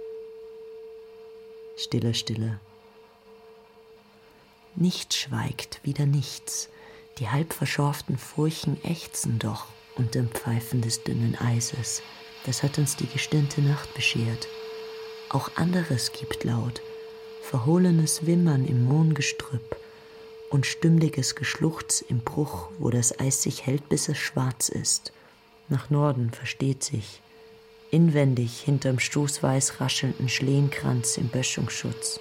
Stille, 1.75 2.13
Stille. 2.13 2.59
Nichts 4.75 5.17
schweigt, 5.17 5.81
wieder 5.83 6.05
nichts. 6.05 6.69
Die 7.19 7.29
halb 7.29 7.53
verschorften 7.53 8.17
Furchen 8.17 8.83
ächzen 8.83 9.37
doch 9.37 9.67
unter 9.95 10.21
dem 10.21 10.29
Pfeifen 10.29 10.81
des 10.81 11.03
dünnen 11.03 11.35
Eises. 11.35 12.01
Das 12.45 12.63
hat 12.63 12.77
uns 12.77 12.95
die 12.95 13.07
gestirnte 13.07 13.61
Nacht 13.61 13.93
beschert. 13.93 14.47
Auch 15.33 15.49
anderes 15.55 16.11
gibt 16.11 16.43
laut, 16.43 16.81
verhohlenes 17.41 18.25
Wimmern 18.25 18.65
im 18.65 18.83
Mohngestrüpp 18.83 19.77
und 20.49 20.65
stümmliges 20.65 21.35
Geschluchz 21.35 22.01
im 22.01 22.19
Bruch, 22.19 22.67
wo 22.79 22.89
das 22.89 23.17
Eis 23.17 23.41
sich 23.41 23.65
hält, 23.65 23.87
bis 23.87 24.09
es 24.09 24.17
schwarz 24.17 24.67
ist. 24.67 25.13
Nach 25.69 25.89
Norden 25.89 26.31
versteht 26.31 26.83
sich, 26.83 27.21
inwendig 27.91 28.59
hinterm 28.59 28.99
stoßweiß 28.99 29.79
raschelnden 29.79 30.27
Schlehnkranz 30.27 31.17
im 31.17 31.29
Böschungsschutz. 31.29 32.19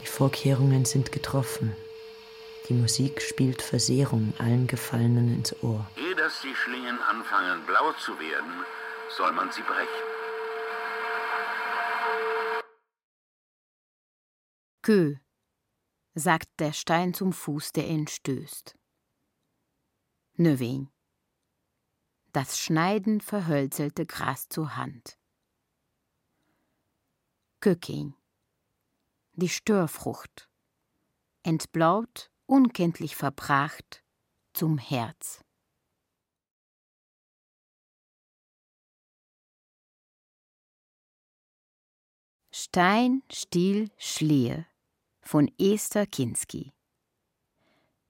Die 0.00 0.06
Vorkehrungen 0.06 0.84
sind 0.84 1.10
getroffen. 1.10 1.74
Die 2.68 2.74
Musik 2.74 3.20
spielt 3.20 3.60
Versehrung 3.60 4.34
allen 4.38 4.68
Gefallenen 4.68 5.34
ins 5.34 5.52
Ohr. 5.64 5.84
Ehe 5.96 6.14
dass 6.14 6.42
die 6.42 6.54
Schlingen 6.54 7.00
anfangen 7.10 7.66
blau 7.66 7.92
zu 7.94 8.16
werden, 8.20 8.64
soll 9.16 9.32
man 9.32 9.50
sie 9.50 9.62
brechen. 9.62 10.09
Kö, 14.82 15.16
sagt 16.14 16.48
der 16.58 16.72
Stein 16.72 17.12
zum 17.12 17.32
Fuß, 17.32 17.72
der 17.72 17.86
ihn 17.86 18.06
stößt. 18.06 18.76
Nöwing. 20.34 20.90
Das 22.32 22.58
schneiden 22.58 23.20
verhölzelte 23.20 24.06
Gras 24.06 24.48
zur 24.48 24.76
Hand. 24.76 25.18
Köking. 27.60 28.14
Die 29.32 29.50
Störfrucht. 29.50 30.48
Entblaut, 31.42 32.30
unkenntlich 32.46 33.16
verbracht, 33.16 34.02
zum 34.54 34.78
Herz. 34.78 35.44
Stein, 42.72 43.24
Stiel, 43.32 43.90
Schlehe 43.96 44.64
von 45.22 45.50
Esther 45.58 46.06
Kinski. 46.06 46.72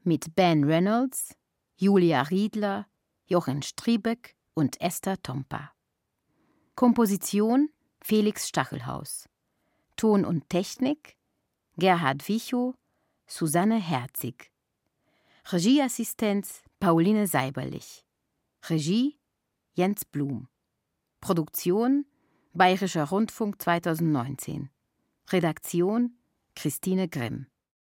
Mit 0.02 0.36
Ben 0.36 0.64
Reynolds, 0.64 1.34
Julia 1.76 2.20
Riedler, 2.20 2.86
Jochen 3.24 3.62
Striebeck 3.62 4.36
und 4.52 4.78
Esther 4.82 5.16
Tompa. 5.22 5.72
Komposition 6.74 7.70
Felix 8.02 8.48
Stachelhaus. 8.48 9.30
Ton 9.96 10.26
und 10.26 10.50
Technik 10.50 11.16
Gerhard 11.78 12.28
Wichow, 12.28 12.74
Susanne 13.26 13.80
Herzig. 13.80 14.52
Regieassistenz 15.46 16.62
Pauline 16.80 17.26
Seiberlich. 17.26 18.04
Regie 18.68 19.18
Jens 19.72 20.04
Blum. 20.04 20.48
Produktion 21.22 22.04
Bayerischer 22.53 23.05
Rundfunk 23.05 23.61
2019. 23.61 24.70
Redaktion 25.28 26.16
Christine 26.57 27.09
Grimm 27.09 27.46